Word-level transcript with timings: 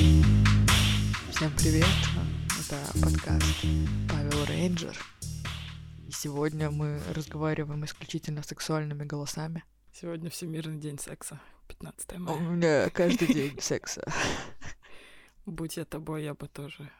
Всем 0.00 1.52
привет! 1.58 1.84
Это 2.58 2.80
подкаст 3.02 3.66
Павел 4.08 4.46
Рейнджер. 4.46 4.96
И 6.08 6.10
сегодня 6.10 6.70
мы 6.70 6.98
разговариваем 7.14 7.84
исключительно 7.84 8.42
сексуальными 8.42 9.04
голосами. 9.04 9.62
Сегодня 9.92 10.30
Всемирный 10.30 10.78
день 10.78 10.98
секса, 10.98 11.38
15 11.68 12.12
У 12.14 12.18
мая. 12.18 12.38
меня 12.40 12.88
каждый 12.94 13.28
день 13.28 13.60
секса. 13.60 14.02
Будь 15.44 15.76
я 15.76 15.84
тобой, 15.84 16.24
я 16.24 16.32
бы 16.32 16.48
тоже 16.48 16.90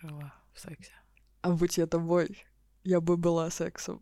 жила 0.00 0.32
в 0.52 0.60
сексе. 0.60 0.92
А 1.42 1.50
будь 1.50 1.76
я 1.76 1.88
тобой, 1.88 2.44
я 2.84 3.00
бы 3.00 3.16
была 3.16 3.50
сексом. 3.50 4.00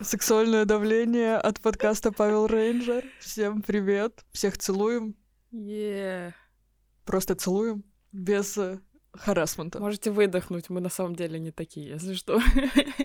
Сексуальное 0.00 0.64
давление 0.64 1.38
от 1.38 1.60
подкаста 1.60 2.12
Павел 2.12 2.46
Рейнджер. 2.46 3.04
Всем 3.18 3.62
привет. 3.62 4.24
Всех 4.30 4.58
целуем. 4.58 5.16
Е, 5.50 6.34
Просто 7.08 7.34
целуем. 7.34 7.84
Без 8.12 8.58
э, 8.58 8.80
харасмента. 9.14 9.80
Можете 9.80 10.10
выдохнуть, 10.10 10.68
мы 10.68 10.82
на 10.82 10.90
самом 10.90 11.16
деле 11.16 11.38
не 11.38 11.50
такие, 11.50 11.88
если 11.88 12.12
что. 12.12 12.38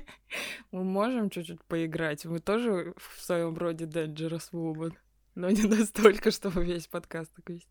Мы 0.71 0.84
можем 0.84 1.29
чуть-чуть 1.29 1.63
поиграть. 1.63 2.26
Мы 2.26 2.39
тоже 2.39 2.93
в 2.98 3.21
своем 3.21 3.57
роде 3.57 3.85
Dangerous 3.85 4.52
Woman. 4.52 4.91
Но 5.35 5.49
не 5.49 5.62
настолько, 5.62 6.31
чтобы 6.31 6.66
весь 6.66 6.88
подкаст 6.88 7.34
такой. 7.34 7.66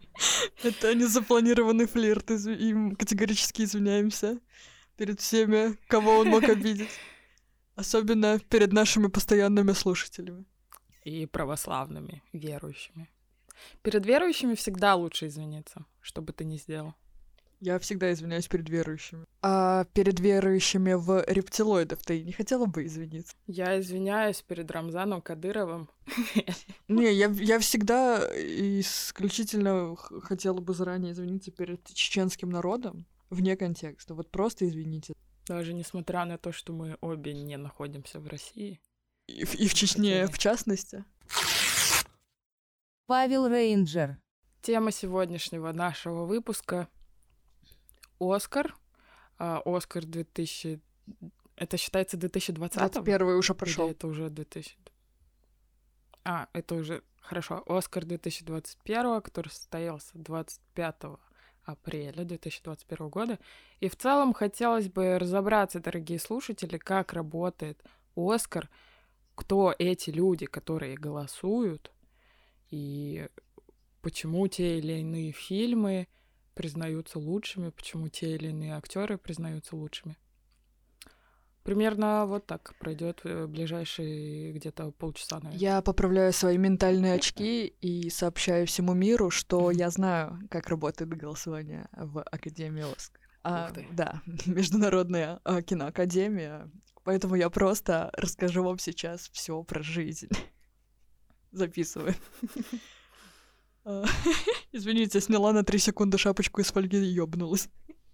Это 0.63 0.95
незапланированный 0.95 1.87
флирт. 1.87 2.31
И 2.31 2.95
категорически 2.99 3.65
извиняемся 3.65 4.41
перед 4.97 5.21
всеми, 5.21 5.77
кого 5.87 6.17
он 6.21 6.29
мог 6.29 6.45
обидеть. 6.49 6.99
Особенно 7.75 8.39
перед 8.39 8.73
нашими 8.73 9.09
постоянными 9.09 9.73
слушателями. 9.73 10.47
И 11.05 11.27
православными, 11.27 12.23
верующими. 12.33 13.11
Перед 13.83 14.07
верующими 14.07 14.55
всегда 14.55 14.95
лучше 14.95 15.27
извиниться, 15.27 15.85
что 16.03 16.21
бы 16.21 16.33
ты 16.35 16.45
ни 16.45 16.57
сделал. 16.59 16.95
Я 17.61 17.79
всегда 17.79 18.13
извиняюсь 18.13 18.49
перед 18.49 18.69
верующими. 18.69 19.25
А 19.41 19.85
перед 19.95 20.19
верующими 20.19 20.95
в 20.95 21.25
рептилоидов 21.29 22.03
ты 22.03 22.23
не 22.25 22.33
хотела 22.33 22.67
бы 22.67 22.85
извиниться? 22.85 23.35
Я 23.47 23.79
извиняюсь 23.81 24.43
перед 24.43 24.69
Рамзаном 24.71 25.23
Кадыровым. 25.23 25.89
Не, 26.89 27.13
я, 27.15 27.29
я 27.29 27.61
всегда 27.61 28.19
исключительно 28.35 29.95
хотела 29.97 30.59
бы 30.61 30.75
заранее 30.75 31.13
извиниться 31.13 31.53
перед 31.53 31.85
чеченским 31.95 32.51
народом 32.51 33.07
вне 33.31 33.57
контекста. 33.57 34.15
Вот 34.15 34.31
просто 34.31 34.67
извините. 34.67 35.15
Даже 35.47 35.73
несмотря 35.73 36.25
на 36.25 36.39
то, 36.39 36.51
что 36.51 36.73
мы 36.73 36.97
обе 37.01 37.33
не 37.33 37.57
находимся 37.57 38.19
в 38.19 38.27
России. 38.27 38.81
И, 39.29 39.45
в- 39.45 39.55
и 39.55 39.69
в 39.69 39.75
Чечне, 39.75 40.27
в 40.27 40.37
частности. 40.39 41.05
Павел 43.07 43.47
Рейнджер. 43.49 44.19
Тема 44.63 44.93
сегодняшнего 44.93 45.73
нашего 45.73 46.25
выпуска— 46.25 46.89
Оскар. 48.21 48.77
А, 49.37 49.61
Оскар 49.65 50.05
2000... 50.07 50.81
Это 51.57 51.77
считается 51.77 52.17
2020 52.17 52.79
21 52.79 53.23
уже 53.27 53.53
Или 53.53 53.59
прошел. 53.59 53.91
это 53.91 54.07
уже 54.07 54.31
2000... 54.31 54.77
А, 56.25 56.47
это 56.53 56.77
уже... 56.77 57.03
Хорошо. 57.21 57.65
Оскар 57.67 58.05
2021, 58.05 59.21
который 59.21 59.49
состоялся 59.49 60.11
25 60.15 60.97
апреля 61.65 62.25
2021 62.25 63.09
года. 63.09 63.41
И 63.81 63.89
в 63.89 63.97
целом 63.97 64.33
хотелось 64.33 64.89
бы 64.89 65.19
разобраться, 65.19 65.81
дорогие 65.81 66.21
слушатели, 66.21 66.79
как 66.79 67.13
работает 67.13 67.83
Оскар, 68.15 68.71
кто 69.35 69.75
эти 69.77 70.11
люди, 70.11 70.47
которые 70.47 70.97
голосуют, 70.97 71.91
и 72.71 73.29
почему 74.03 74.47
те 74.49 74.79
или 74.79 75.01
иные 75.01 75.33
фильмы 75.33 76.09
признаются 76.55 77.19
лучшими, 77.19 77.71
почему 77.71 78.09
те 78.09 78.35
или 78.35 78.49
иные 78.49 78.75
актеры 78.75 79.17
признаются 79.17 79.77
лучшими. 79.77 80.17
Примерно 81.63 82.27
вот 82.27 82.45
так 82.47 82.75
пройдет 82.81 83.21
э, 83.23 83.47
ближайшие 83.47 84.53
где-то 84.53 84.91
полчаса, 84.91 85.37
наверное. 85.37 85.61
Я 85.61 85.81
поправляю 85.81 86.33
свои 86.33 86.59
ментальные 86.59 87.15
очки 87.15 87.67
и 87.81 88.11
сообщаю 88.11 88.67
всему 88.67 88.95
миру, 88.95 89.31
что 89.31 89.71
я 89.71 89.89
знаю, 89.91 90.41
как 90.51 90.69
работает 90.69 91.17
голосование 91.17 91.89
в 91.93 92.21
Академии 92.21 92.93
Оскар. 92.93 93.21
А, 93.45 93.71
да, 93.93 94.23
Международная 94.47 95.41
а, 95.45 95.63
киноакадемия. 95.63 96.69
Поэтому 97.05 97.37
я 97.37 97.49
просто 97.49 98.11
расскажу 98.15 98.65
вам 98.65 98.79
сейчас 98.79 99.29
все 99.33 99.63
про 99.63 99.85
жизнь. 99.85 100.31
Записываю. 101.53 102.15
А, 103.85 104.05
Извините, 104.73 105.21
сняла 105.21 105.53
на 105.53 105.65
три 105.65 105.79
секунды 105.79 106.19
шапочку 106.19 106.61
из 106.61 106.71
фольги 106.71 106.99
и 106.99 107.13
ёбнулась. 107.13 107.69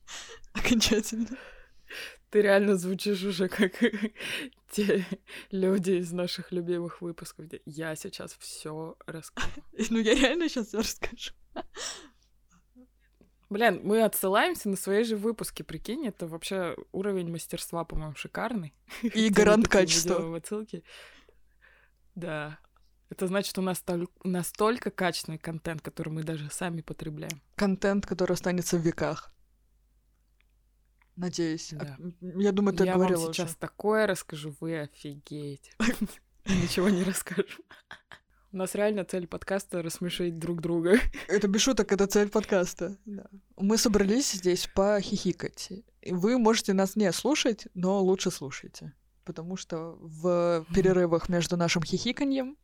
Окончательно. 0.53 1.37
Ты 2.31 2.43
реально 2.43 2.77
звучишь 2.77 3.23
уже 3.23 3.49
как 3.49 3.73
те 4.71 5.06
люди 5.51 5.93
из 5.93 6.12
наших 6.12 6.53
любимых 6.53 7.01
выпусков, 7.01 7.47
где 7.47 7.62
я 7.65 7.97
сейчас 7.97 8.37
все 8.39 8.97
расскажу. 9.06 9.49
Ну, 9.91 9.99
я 9.99 10.15
реально 10.15 10.49
сейчас 10.49 10.69
все 10.69 10.79
расскажу. 10.79 11.33
Блин, 13.49 13.81
мы 13.83 14.03
отсылаемся 14.03 14.69
на 14.69 14.77
свои 14.77 15.05
же 15.05 15.17
выпуски, 15.17 15.62
прикинь, 15.62 16.06
это 16.06 16.27
вообще 16.27 16.77
уровень 16.93 17.31
мастерства, 17.31 17.83
по-моему, 17.85 18.15
шикарный. 18.15 18.75
И 19.03 19.31
гарант 19.31 19.69
качества. 19.69 20.39
Да. 22.15 22.59
Это 23.10 23.26
значит, 23.26 23.56
у 23.58 23.62
нас 23.62 23.82
тол- 23.84 24.10
настолько 24.24 24.91
качественный 24.91 25.38
контент, 25.38 25.80
который 25.82 26.10
мы 26.10 26.22
даже 26.24 26.50
сами 26.50 26.82
потребляем. 26.82 27.41
контент, 27.56 28.06
который 28.06 28.32
останется 28.34 28.76
в 28.76 28.80
веках. 28.82 29.32
Надеюсь. 31.16 31.72
А, 31.72 31.76
Да. 31.84 31.96
м, 31.98 32.14
Я 32.38 32.52
думаю, 32.52 32.76
ты 32.76 32.84
Я 32.84 32.94
говорила 32.94 33.24
вам 33.24 33.32
сейчас 33.34 33.50
уже. 33.50 33.56
такое 33.58 34.06
расскажу, 34.06 34.54
вы 34.60 34.80
офигеете. 34.80 35.72
Ничего 36.46 36.88
не 36.88 37.02
расскажу. 37.02 37.62
У 38.52 38.56
нас 38.56 38.74
реально 38.74 39.04
цель 39.04 39.26
подкаста— 39.26 39.82
рассмешить 39.82 40.38
друг 40.38 40.60
друга. 40.62 40.98
Это 41.26 41.48
без 41.48 41.60
шуток, 41.62 41.92
это 41.92 42.06
цель 42.06 42.28
подкаста. 42.30 42.96
Да. 43.04 43.26
Мы 43.56 43.76
собрались 43.78 44.32
здесь 44.32 44.69
похихикать. 44.75 45.70
Вы 46.06 46.38
можете 46.38 46.72
нас 46.72 46.94
не 46.96 47.12
слушать, 47.12 47.66
но 47.75 48.00
лучше 48.02 48.30
слушайте. 48.30 48.94
Потому 49.25 49.56
что 49.56 49.98
в 50.00 50.64
перерывах 50.75 51.28
между 51.28 51.56
нашим 51.58 51.82
хихиканьем 51.82 52.56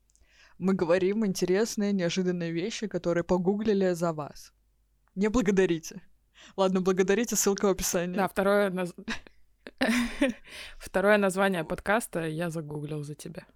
мы 0.59 0.75
говорим 0.75 1.27
интересные, 1.27 1.93
неожиданные 1.93 2.53
вещи, 2.53 2.87
которые 2.87 3.25
погуглили 3.25 3.93
за 3.93 4.13
вас. 4.13 4.53
Не 5.15 5.29
благодарите. 5.29 6.03
Ладно, 6.57 6.81
благодарите, 6.81 7.37
ссылка 7.37 7.67
в 7.67 7.71
описании. 7.71 8.17
Да, 8.17 8.29
второе, 8.29 8.71
наз- 8.71 8.95
второе 10.79 11.19
название 11.19 11.65
подкаста 11.65 12.27
я 12.27 12.51
загуглил 12.51 13.03
за 13.03 13.15
тебя. 13.15 13.47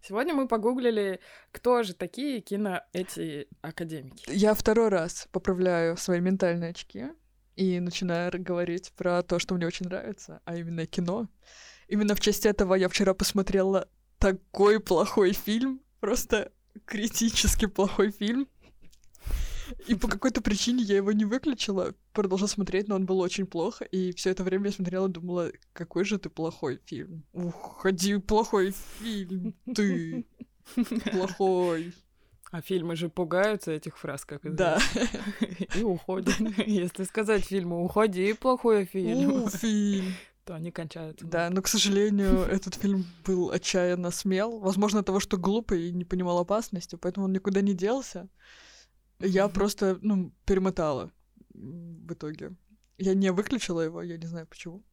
Сегодня 0.00 0.34
мы 0.34 0.48
погуглили, 0.48 1.20
кто 1.50 1.82
же 1.82 1.94
такие 1.94 2.40
кино 2.40 2.82
эти 2.92 3.48
академики. 3.62 4.24
Я 4.28 4.54
второй 4.54 4.88
раз 4.88 5.28
поправляю 5.32 5.96
свои 5.96 6.20
ментальные 6.20 6.70
очки 6.70 7.06
и 7.56 7.80
начинаю 7.80 8.30
говорить 8.34 8.92
про 8.96 9.22
то, 9.22 9.38
что 9.38 9.54
мне 9.54 9.66
очень 9.66 9.86
нравится, 9.86 10.40
а 10.44 10.56
именно 10.56 10.86
кино. 10.86 11.28
Именно 11.88 12.14
в 12.14 12.20
честь 12.20 12.46
этого 12.46 12.74
я 12.74 12.88
вчера 12.88 13.14
посмотрела 13.14 13.88
такой 14.18 14.80
плохой 14.80 15.32
фильм, 15.32 15.80
просто 16.04 16.52
критически 16.84 17.66
плохой 17.66 18.10
фильм. 18.10 18.46
И 19.88 19.94
по 19.94 20.06
какой-то 20.08 20.42
причине 20.42 20.82
я 20.82 20.96
его 20.96 21.12
не 21.12 21.24
выключила, 21.24 21.94
продолжала 22.12 22.48
смотреть, 22.48 22.88
но 22.88 22.96
он 22.96 23.06
был 23.06 23.20
очень 23.20 23.46
плохо, 23.46 23.86
и 23.86 24.12
все 24.12 24.30
это 24.30 24.44
время 24.44 24.66
я 24.66 24.72
смотрела 24.72 25.08
и 25.08 25.10
думала, 25.10 25.50
какой 25.72 26.04
же 26.04 26.18
ты 26.18 26.28
плохой 26.28 26.78
фильм. 26.84 27.24
Уходи, 27.32 28.18
плохой 28.18 28.74
фильм, 29.00 29.54
ты 29.74 30.26
плохой. 31.10 31.94
А 32.50 32.60
фильмы 32.60 32.94
же 32.96 33.08
пугаются 33.08 33.72
этих 33.72 33.96
фраз, 33.98 34.26
как 34.26 34.42
Да. 34.54 34.76
известно. 34.78 35.24
И 35.80 35.82
уходят. 35.82 36.34
Если 36.66 37.04
сказать 37.04 37.44
фильму 37.44 37.82
«Уходи, 37.84 38.34
плохой 38.34 38.84
фильм», 38.84 39.44
У, 39.44 39.48
фильм. 39.48 40.12
То 40.44 40.54
они 40.54 40.70
кончаются. 40.70 41.26
Да, 41.26 41.50
но, 41.50 41.62
к 41.62 41.68
сожалению, 41.68 42.40
этот 42.50 42.74
фильм 42.74 43.06
был 43.24 43.50
отчаянно 43.50 44.10
смел. 44.10 44.58
Возможно, 44.58 45.00
от 45.00 45.06
того, 45.06 45.20
что 45.20 45.36
глупый 45.36 45.88
и 45.88 45.92
не 45.92 46.04
понимал 46.04 46.38
опасности, 46.38 46.96
поэтому 46.96 47.26
он 47.26 47.32
никуда 47.32 47.60
не 47.60 47.74
делся. 47.74 48.28
Я 49.20 49.48
просто, 49.48 49.98
ну, 50.02 50.32
перемотала 50.44 51.10
в 51.52 52.12
итоге. 52.12 52.56
Я 52.98 53.14
не 53.14 53.32
выключила 53.32 53.80
его, 53.80 54.02
я 54.02 54.16
не 54.16 54.26
знаю 54.26 54.46
почему. 54.46 54.84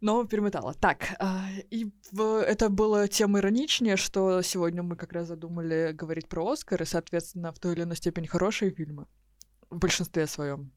Но 0.00 0.24
перемотала. 0.24 0.74
Так, 0.74 1.14
а, 1.20 1.46
и 1.70 1.92
это 2.12 2.68
было 2.68 3.06
тем 3.06 3.38
ироничнее, 3.38 3.96
что 3.96 4.42
сегодня 4.42 4.82
мы 4.82 4.96
как 4.96 5.12
раз 5.12 5.28
задумали 5.28 5.92
говорить 5.92 6.28
про 6.28 6.50
Оскар, 6.50 6.82
и, 6.82 6.86
соответственно, 6.86 7.52
в 7.52 7.60
той 7.60 7.74
или 7.74 7.84
иной 7.84 7.96
степени 7.96 8.26
хорошие 8.26 8.72
фильмы. 8.72 9.06
В 9.70 9.78
большинстве 9.78 10.26
своем. 10.26 10.72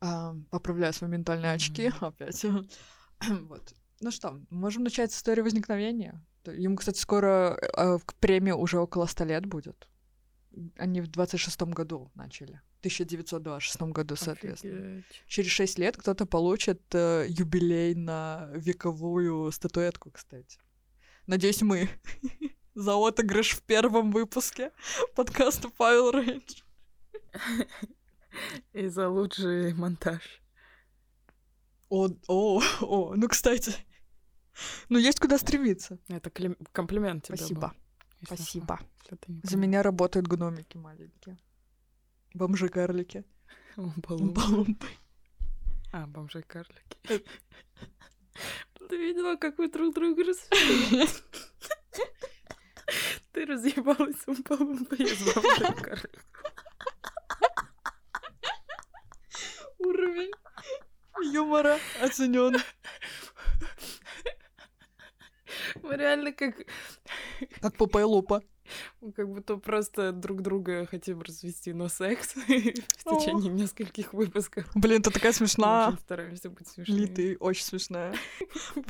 А, 0.00 0.34
поправляю 0.50 0.92
свои 0.92 1.10
ментальные 1.10 1.52
очки 1.52 1.90
опять. 2.00 2.44
вот. 3.28 3.74
Ну 4.00 4.10
что, 4.10 4.40
можем 4.50 4.84
начать 4.84 5.12
с 5.12 5.16
истории 5.16 5.40
возникновения. 5.40 6.22
Ему, 6.44 6.76
кстати, 6.76 6.98
скоро 6.98 7.58
э, 7.60 7.98
к 8.04 8.14
премии 8.14 8.52
уже 8.52 8.78
около 8.78 9.06
100 9.06 9.24
лет 9.24 9.46
будет. 9.46 9.88
они 10.78 11.00
в 11.00 11.08
26-м 11.08 11.72
году 11.72 12.10
начали. 12.14 12.60
В 12.76 12.78
1926 12.80 13.82
году, 13.92 14.16
соответственно. 14.16 14.98
Офигеть. 14.98 15.22
Через 15.26 15.50
6 15.50 15.78
лет 15.78 15.96
кто-то 15.96 16.26
получит 16.26 16.82
э, 16.94 17.26
юбилей 17.28 17.94
на 17.94 18.50
вековую 18.54 19.50
статуэтку, 19.50 20.10
кстати. 20.10 20.60
Надеюсь, 21.26 21.62
мы 21.62 21.88
за 22.74 22.94
отыгрыш 22.94 23.52
в 23.52 23.62
первом 23.62 24.12
выпуске 24.12 24.70
подкаста 25.16 25.68
Павел 25.70 26.12
Рейндж. 26.12 26.62
И 28.72 28.88
за 28.88 29.08
лучший 29.08 29.74
монтаж. 29.74 30.22
О, 31.88 32.08
о, 32.28 32.60
о, 32.80 33.14
ну, 33.14 33.28
кстати. 33.28 33.74
Ну, 34.88 34.98
есть 34.98 35.20
куда 35.20 35.38
стремиться. 35.38 35.98
Это 36.08 36.30
клим- 36.30 36.56
комплимент 36.72 37.24
тебе 37.24 37.36
Спасибо. 37.36 37.60
был, 37.60 37.70
Спасибо. 38.26 38.80
За 39.42 39.56
меня 39.56 39.82
работают 39.82 40.26
гномики 40.26 40.76
маленькие. 40.76 41.38
Бомжи-карлики. 42.34 43.24
Умпа-лумпы. 43.76 44.86
А, 45.92 46.06
бомжи-карлики. 46.06 46.98
Э. 47.08 47.20
Ты 48.88 48.96
видела, 48.96 49.36
как 49.36 49.58
вы 49.58 49.70
друг 49.70 49.94
друга 49.94 50.24
рассмеялись? 50.24 51.22
Ты 53.32 53.46
разъебалась 53.46 54.22
умпа-лумпой 54.26 54.98
из 54.98 55.34
бомжей-карликов. 55.34 56.24
Уровень 59.78 60.30
юмора 61.32 61.78
оценен. 62.00 62.56
Мы 65.82 65.96
реально 65.96 66.32
как... 66.32 66.54
Как 67.60 67.76
Попа 67.76 68.00
и 68.00 68.02
Лупа. 68.02 68.42
Мы 69.00 69.12
как 69.12 69.28
будто 69.28 69.56
просто 69.56 70.12
друг 70.12 70.42
друга 70.42 70.86
хотим 70.86 71.20
развести 71.22 71.72
на 71.72 71.88
секс 71.88 72.34
в 72.34 72.40
течение 72.40 73.52
нескольких 73.52 74.12
выпусков. 74.12 74.68
Блин, 74.74 75.02
ты 75.02 75.10
такая 75.10 75.30
Мы 75.32 75.34
смешная. 75.34 75.88
Очень 75.88 75.98
стараемся 76.00 76.50
быть 76.50 76.66
смешными. 76.66 77.00
Ли, 77.00 77.06
ты 77.06 77.36
очень 77.38 77.64
смешная. 77.64 78.14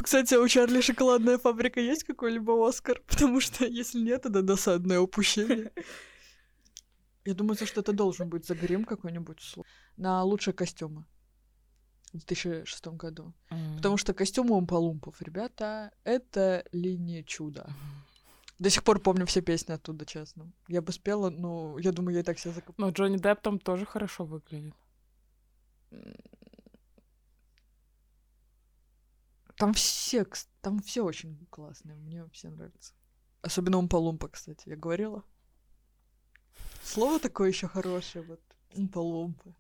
Кстати, 0.03 0.35
а 0.35 0.41
у 0.41 0.49
Чарли 0.49 0.81
шоколадная 0.81 1.39
фабрика 1.39 1.81
есть 1.81 2.05
какой-либо 2.05 2.67
Оскар? 2.67 3.03
Потому 3.07 3.41
что 3.41 3.67
если 3.67 4.01
нет, 4.01 4.25
это 4.25 4.43
досадное 4.43 5.01
упущение. 5.01 5.71
Я 7.27 7.35
думаю, 7.35 7.59
за 7.59 7.67
что 7.67 7.81
это 7.81 7.93
должен 7.93 8.29
быть 8.29 8.47
за 8.47 8.55
грим 8.55 8.85
какой-нибудь 8.85 9.57
на 9.97 10.23
лучшие 10.23 10.55
костюмы 10.55 11.05
в 12.13 12.19
2006 12.19 12.87
году. 12.87 13.35
М. 13.51 13.77
Потому 13.77 13.97
что 13.97 14.15
костюмы 14.15 14.55
Умпалумпов, 14.57 15.21
ребята, 15.21 15.91
это 16.05 16.65
линия 16.73 17.25
чуда. 17.25 17.69
До 18.59 18.71
сих 18.71 18.85
пор 18.85 19.01
помню 19.01 19.27
все 19.27 19.43
песни 19.43 19.73
оттуда, 19.73 20.07
честно. 20.07 20.51
Я 20.69 20.81
бы 20.81 20.93
спела, 20.93 21.29
но 21.31 21.79
я 21.79 21.93
думаю, 21.93 22.15
я 22.15 22.21
и 22.21 22.25
так 22.25 22.39
себя 22.39 22.55
закопала. 22.55 22.87
Но 22.87 22.93
Джонни 22.93 23.19
Депп 23.19 23.41
там 23.43 23.59
тоже 23.59 23.85
хорошо 23.85 24.25
выглядит. 24.25 24.75
Там 29.57 29.73
все, 29.73 30.27
там 30.61 30.81
все 30.81 31.03
очень 31.03 31.47
классные, 31.51 31.97
мне 31.97 32.25
все 32.33 32.51
нравятся. 32.51 32.95
Особенно 33.43 33.79
Умпалумпа, 33.79 34.29
кстати, 34.29 34.69
я 34.69 34.77
говорила. 34.77 35.25
Слово 36.83 37.19
такое 37.19 37.49
еще 37.49 37.69
хорошее, 37.69 38.25
вот. 38.25 38.41
Умпалумпа. 38.75 39.55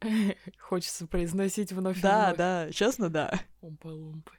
Хочется 0.58 1.06
произносить 1.06 1.72
вновь 1.72 2.00
Да, 2.00 2.26
вновь. 2.26 2.38
да, 2.38 2.72
честно, 2.72 3.08
да. 3.08 3.40
Умпа-лумпы. 3.62 4.32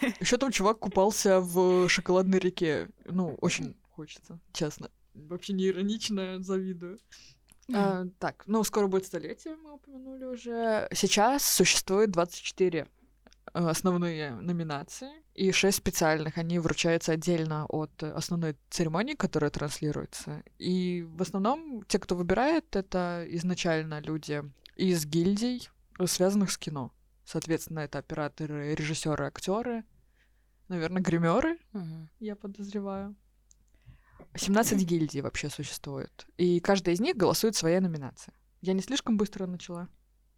Еще 0.20 0.36
там 0.36 0.50
чувак 0.50 0.80
купался 0.80 1.40
в 1.40 1.88
шоколадной 1.88 2.38
реке. 2.38 2.88
Ну, 3.04 3.36
очень 3.40 3.76
хочется, 3.90 4.40
честно. 4.52 4.90
Вообще 5.14 5.52
не 5.52 5.68
иронично, 5.68 6.42
завидую. 6.42 6.98
А, 7.72 8.04
так, 8.18 8.42
ну, 8.46 8.64
скоро 8.64 8.88
будет 8.88 9.06
столетие, 9.06 9.54
мы 9.56 9.74
упомянули 9.74 10.24
уже. 10.24 10.88
Сейчас 10.92 11.44
существует 11.44 12.10
24 12.10 12.80
э, 12.80 12.86
основные 13.52 14.32
номинации 14.32 15.10
и 15.34 15.52
6 15.52 15.76
специальных. 15.76 16.38
Они 16.38 16.58
вручаются 16.58 17.12
отдельно 17.12 17.66
от 17.66 18.02
э, 18.02 18.10
основной 18.12 18.56
церемонии, 18.70 19.14
которая 19.14 19.50
транслируется. 19.50 20.42
И 20.58 21.02
в 21.08 21.22
основном 21.22 21.82
те, 21.88 21.98
кто 21.98 22.14
выбирает, 22.16 22.76
это 22.76 23.24
изначально 23.28 24.00
люди 24.00 24.42
из 24.76 25.06
гильдий, 25.06 25.68
э, 25.98 26.06
связанных 26.06 26.50
с 26.50 26.58
кино. 26.58 26.92
Соответственно, 27.24 27.80
это 27.80 27.98
операторы, 27.98 28.74
режиссеры, 28.74 29.26
актеры, 29.26 29.84
наверное, 30.68 31.02
гримеры, 31.02 31.58
Мгм. 31.72 32.08
я 32.20 32.36
подозреваю. 32.36 33.14
17 34.36 34.84
гильдий 34.84 35.20
вообще 35.20 35.48
существует. 35.50 36.26
И 36.36 36.60
каждая 36.60 36.94
из 36.94 37.00
них 37.00 37.16
голосует 37.16 37.56
своей 37.56 37.80
номинации. 37.80 38.32
Я 38.60 38.74
не 38.74 38.82
слишком 38.82 39.16
быстро 39.16 39.46
начала. 39.46 39.88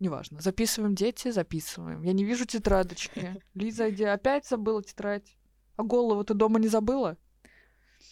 Неважно. 0.02 0.40
Записываем, 0.40 0.96
дети, 0.96 1.30
записываем. 1.30 2.02
Я 2.02 2.12
не 2.12 2.24
вижу 2.24 2.44
тетрадочки. 2.44 3.40
Лиза, 3.54 3.88
иди, 3.88 4.02
опять 4.02 4.48
забыла 4.48 4.82
тетрадь. 4.82 5.36
А 5.76 5.84
голову 5.84 6.24
ты 6.24 6.34
дома 6.34 6.58
не 6.58 6.66
забыла? 6.66 7.16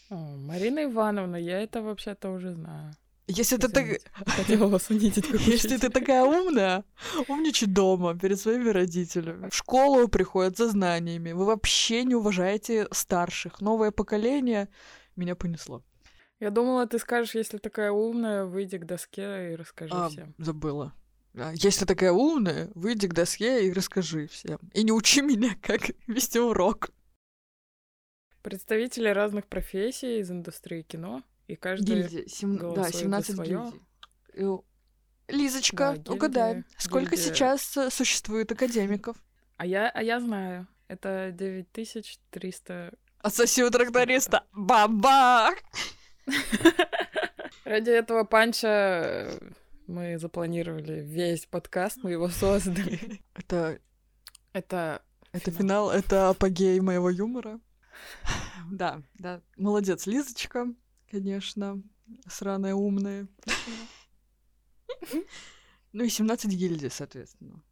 О, 0.08 0.14
Марина 0.14 0.84
Ивановна, 0.84 1.34
я 1.34 1.60
это 1.60 1.82
вообще-то 1.82 2.30
уже 2.30 2.54
знаю. 2.54 2.92
Если 3.26 3.56
ты, 3.56 3.68
так... 3.68 3.86
Хотела 4.36 4.68
вас 4.68 4.88
унизить 4.90 5.26
Если 5.48 5.78
ты 5.78 5.88
такая 5.90 6.22
умная, 6.22 6.84
умничай 7.26 7.68
дома 7.68 8.16
перед 8.16 8.38
своими 8.38 8.70
родителями. 8.70 9.48
В 9.50 9.54
школу 9.56 10.06
приходят 10.06 10.56
за 10.56 10.68
знаниями. 10.68 11.32
Вы 11.32 11.44
вообще 11.44 12.04
не 12.04 12.14
уважаете 12.14 12.86
старших. 12.92 13.60
Новое 13.60 13.90
поколение 13.90 14.68
меня 15.16 15.34
понесло. 15.34 15.82
Я 16.38 16.50
думала, 16.50 16.86
ты 16.86 17.00
скажешь, 17.00 17.34
если 17.34 17.58
такая 17.58 17.90
умная, 17.90 18.44
выйди 18.44 18.78
к 18.78 18.86
доске 18.86 19.52
и 19.52 19.56
расскажи 19.56 19.92
А, 19.92 20.08
всем. 20.08 20.34
забыла. 20.38 20.94
А, 21.34 21.52
Если 21.54 21.84
такая 21.84 22.12
умная, 22.12 22.70
выйди 22.74 23.06
к 23.06 23.12
доске 23.14 23.66
и 23.66 23.72
расскажи 23.72 24.26
всем. 24.26 24.58
И 24.74 24.82
не 24.82 24.92
учи 24.92 25.22
меня, 25.22 25.56
как 25.62 25.82
вести 26.06 26.38
урок. 26.38 26.90
Представители 28.42 29.08
разных 29.08 29.46
профессий 29.46 30.18
из 30.20 30.30
индустрии 30.30 30.82
кино, 30.82 31.22
и 31.46 31.56
каждый... 31.56 32.02
Гильдии. 32.02 32.26
Сем- 32.28 32.56
Да, 32.56 32.64
голосует 32.64 32.92
за 32.94 32.98
17 32.98 33.34
своё. 33.36 33.64
гильдий. 34.34 34.60
Лизочка, 35.28 35.96
Да, 35.98 36.12
угадай, 36.12 36.54
гильдия- 36.54 36.64
сколько 36.78 37.10
гильдия. 37.14 37.32
сейчас 37.34 37.76
э, 37.76 37.90
существует 37.90 38.50
академиков? 38.52 39.16
А 39.58 39.66
я, 39.66 39.90
а 39.90 40.02
я 40.02 40.20
знаю. 40.20 40.66
Это 40.88 41.30
9300... 41.32 42.92
Отсоси 43.18 43.62
у 43.62 43.70
тракториста. 43.70 44.46
Бабах! 44.52 45.54
Ради 47.64 47.90
этого 47.90 48.24
панча 48.24 48.66
э, 48.68 49.38
мы 49.90 50.18
запланировали 50.18 51.00
весь 51.00 51.46
подкаст, 51.46 51.98
мы 52.02 52.12
его 52.12 52.28
создали. 52.28 53.20
Это, 53.34 53.80
Это... 54.52 55.02
это 55.32 55.50
финал, 55.50 55.90
это 55.90 56.30
апогей 56.30 56.80
моего 56.80 57.10
юмора. 57.10 57.60
Да, 58.70 59.02
да. 59.14 59.42
Молодец, 59.56 60.06
Лизочка, 60.06 60.72
конечно. 61.10 61.82
Сраная 62.28 62.74
умная. 62.74 63.28
Ну 65.92 66.04
и 66.04 66.08
17 66.08 66.52
гильдий, 66.52 66.88
соответственно. 66.88 67.64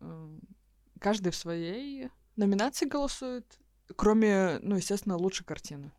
Эм, 0.00 0.40
Каждый 0.98 1.30
в 1.30 1.36
своей 1.36 2.08
номинации 2.36 2.86
голосует, 2.86 3.58
кроме, 3.96 4.58
ну, 4.62 4.76
естественно, 4.76 5.16
лучшей 5.16 5.44
картины. 5.44 5.92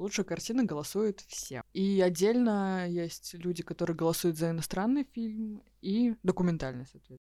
Лучшая 0.00 0.24
картина 0.24 0.64
голосуют 0.64 1.20
все. 1.28 1.62
И 1.74 2.00
отдельно 2.00 2.88
есть 2.88 3.34
люди, 3.34 3.62
которые 3.62 3.94
голосуют 3.94 4.38
за 4.38 4.48
иностранный 4.48 5.04
фильм 5.04 5.62
и 5.82 6.16
документальный, 6.22 6.86
соответственно. 6.86 7.18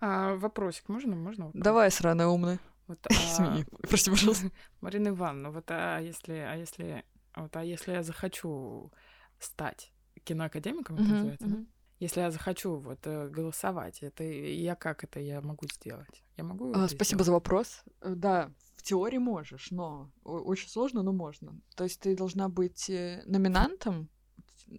А, 0.00 0.34
вопросик, 0.34 0.88
можно? 0.88 1.14
Можно? 1.14 1.46
вопрос? 1.46 1.62
Давай, 1.62 1.92
сраная 1.92 2.26
умная. 2.26 2.58
Вот, 2.88 2.98
Извини, 3.10 3.64
а, 3.70 3.86
прости, 3.86 4.10
пожалуйста. 4.10 4.50
Марина 4.80 5.08
Ивановна, 5.10 5.52
вот 5.52 5.70
а 5.70 6.00
если, 6.00 6.32
а 6.32 6.56
если, 6.56 7.04
вот, 7.36 7.54
а 7.54 7.62
если 7.62 7.92
я 7.92 8.02
захочу 8.02 8.92
стать 9.38 9.92
киноакадемиком, 10.24 10.96
это 10.96 11.04
называется, 11.04 11.46
да? 11.46 11.64
Если 12.00 12.20
я 12.20 12.32
захочу 12.32 12.76
вот 12.76 13.06
э, 13.06 13.28
голосовать, 13.28 14.02
это 14.02 14.24
я 14.24 14.74
как 14.74 15.04
это 15.04 15.20
я 15.20 15.40
могу 15.40 15.64
сделать? 15.72 16.24
Я 16.36 16.42
могу? 16.42 16.72
А, 16.74 16.88
Спасибо 16.88 17.22
сделать? 17.22 17.26
за 17.26 17.32
вопрос. 17.32 17.84
Э, 18.00 18.14
Да, 18.16 18.50
теории 18.84 19.18
можешь, 19.18 19.70
но 19.70 20.10
очень 20.24 20.68
сложно, 20.68 21.02
но 21.02 21.12
можно. 21.12 21.60
То 21.74 21.84
есть 21.84 22.00
ты 22.00 22.16
должна 22.16 22.48
быть 22.48 22.88
э, 22.90 23.22
номинантом 23.26 24.08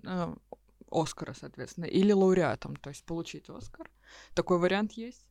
э, 0.08 0.36
Оскара, 0.92 1.34
соответственно, 1.34 1.86
или 1.86 2.12
лауреатом, 2.14 2.76
то 2.76 2.90
есть 2.90 3.04
получить 3.06 3.50
Оскар. 3.50 3.90
Такой 4.34 4.60
вариант 4.60 4.94
есть. 4.94 5.26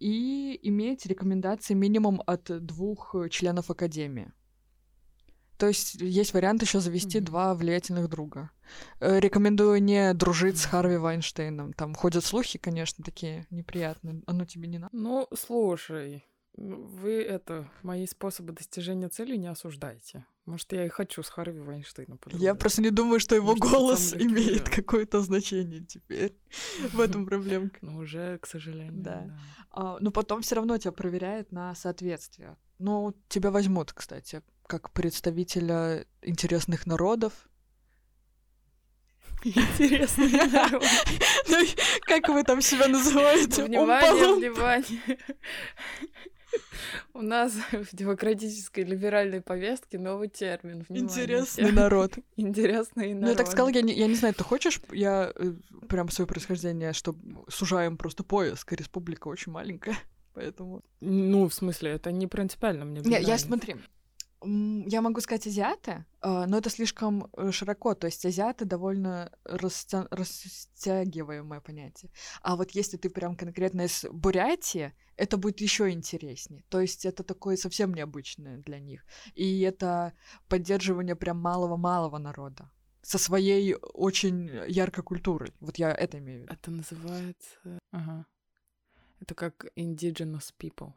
И 0.00 0.58
иметь 0.62 1.06
рекомендации 1.06 1.74
минимум 1.74 2.22
от 2.26 2.44
двух 2.64 3.14
э, 3.14 3.28
членов 3.28 3.70
Академии. 3.70 4.32
То 5.56 5.68
есть 5.68 5.94
есть 5.94 6.34
вариант 6.34 6.62
еще 6.62 6.80
завести 6.80 7.18
Мгм. 7.18 7.24
два 7.26 7.54
влиятельных 7.54 8.08
друга. 8.08 8.50
Э, 9.00 9.20
Рекомендую 9.20 9.82
не 9.82 10.12
дружить 10.12 10.58
с 10.58 10.64
Харви 10.66 10.96
Вайнштейном. 10.96 11.72
Там 11.72 11.94
ходят 11.94 12.24
слухи, 12.24 12.58
конечно, 12.58 13.04
такие 13.04 13.46
неприятные. 13.50 14.22
Оно 14.26 14.44
тебе 14.44 14.68
не 14.68 14.78
надо. 14.78 14.90
Ну, 14.96 15.28
слушай, 15.32 16.24
вы 16.56 17.22
это, 17.22 17.70
мои 17.82 18.06
способы 18.06 18.52
достижения 18.52 19.08
цели 19.08 19.36
не 19.36 19.48
осуждайте. 19.48 20.24
Может, 20.46 20.72
я 20.72 20.84
и 20.84 20.88
хочу 20.88 21.22
с 21.22 21.28
Харви 21.28 21.60
Вайнштейном 21.60 22.20
Я 22.32 22.54
просто 22.54 22.82
не 22.82 22.90
думаю, 22.90 23.18
что 23.18 23.34
его 23.34 23.56
Может, 23.56 23.64
голос 23.64 24.14
имеет 24.14 24.68
какое-то 24.68 25.20
значение 25.20 25.80
теперь. 25.80 26.36
В 26.92 27.00
этом 27.00 27.26
проблемка. 27.26 27.78
Ну, 27.80 27.98
уже, 27.98 28.38
к 28.38 28.46
сожалению. 28.46 29.02
Да. 29.02 29.38
А, 29.70 29.96
но 30.00 30.10
потом 30.10 30.42
все 30.42 30.56
равно 30.56 30.76
тебя 30.76 30.92
проверяют 30.92 31.50
на 31.50 31.74
соответствие. 31.74 32.56
Ну, 32.78 33.14
тебя 33.28 33.50
возьмут, 33.50 33.92
кстати, 33.92 34.42
как 34.66 34.90
представителя 34.90 36.06
интересных 36.22 36.86
народов. 36.86 37.48
Интересный 39.44 40.30
народ. 40.50 40.84
Ну, 41.48 41.58
как 42.02 42.28
вы 42.28 42.42
там 42.44 42.62
себя 42.62 42.88
называете? 42.88 43.64
Внимание, 43.64 44.34
внимание. 44.34 45.18
У 47.12 47.22
нас 47.22 47.52
в 47.72 47.94
демократической 47.94 48.80
либеральной 48.80 49.40
повестке 49.40 49.98
новый 49.98 50.28
термин. 50.28 50.84
Внимание, 50.88 51.04
Интересный 51.04 51.64
всем. 51.64 51.74
народ. 51.76 52.18
Интересный 52.36 53.14
народ. 53.14 53.22
Ну, 53.22 53.28
я 53.28 53.34
так 53.34 53.46
сказала, 53.46 53.68
я 53.68 53.82
не, 53.82 53.94
я 53.94 54.06
не 54.06 54.14
знаю, 54.14 54.34
ты 54.34 54.44
хочешь, 54.44 54.80
я 54.92 55.32
э, 55.34 55.54
прям 55.88 56.08
свое 56.10 56.26
происхождение, 56.26 56.92
что 56.92 57.14
сужаем 57.48 57.96
просто 57.96 58.24
поиск, 58.24 58.72
республика 58.72 59.28
очень 59.28 59.52
маленькая, 59.52 59.96
поэтому... 60.34 60.82
Ну, 61.00 61.48
в 61.48 61.54
смысле, 61.54 61.92
это 61.92 62.10
не 62.12 62.26
принципиально 62.26 62.84
мне. 62.84 63.00
Не, 63.00 63.20
я 63.20 63.38
смотри, 63.38 63.76
я 64.44 65.00
могу 65.00 65.20
сказать 65.20 65.46
азиаты, 65.46 66.04
а, 66.20 66.46
но 66.46 66.58
это 66.58 66.70
слишком 66.70 67.30
э, 67.36 67.50
широко. 67.50 67.94
То 67.94 68.06
есть 68.06 68.24
азиаты 68.26 68.64
довольно 68.64 69.30
растя... 69.44 70.06
растягиваемое 70.10 71.60
понятие. 71.60 72.10
А 72.42 72.56
вот 72.56 72.70
если 72.72 72.96
ты 72.96 73.10
прям 73.10 73.36
конкретно 73.36 73.82
из 73.82 74.04
Бурятии, 74.10 74.92
это 75.16 75.36
будет 75.36 75.60
еще 75.60 75.90
интереснее. 75.90 76.64
То 76.68 76.80
есть 76.80 77.04
это 77.04 77.22
такое 77.22 77.56
совсем 77.56 77.94
необычное 77.94 78.58
для 78.58 78.78
них. 78.78 79.04
И 79.34 79.60
это 79.60 80.12
поддерживание 80.48 81.16
прям 81.16 81.38
малого-малого 81.38 82.18
народа 82.18 82.70
со 83.02 83.18
своей 83.18 83.74
очень 83.74 84.50
яркой 84.68 85.04
культурой. 85.04 85.52
Вот 85.60 85.76
я 85.76 85.92
это 85.92 86.18
имею 86.18 86.40
в 86.40 86.42
виду. 86.42 86.52
Это 86.52 86.70
называется... 86.70 87.80
Ага. 87.92 88.26
Это 89.20 89.34
как 89.34 89.66
indigenous 89.76 90.52
people. 90.58 90.92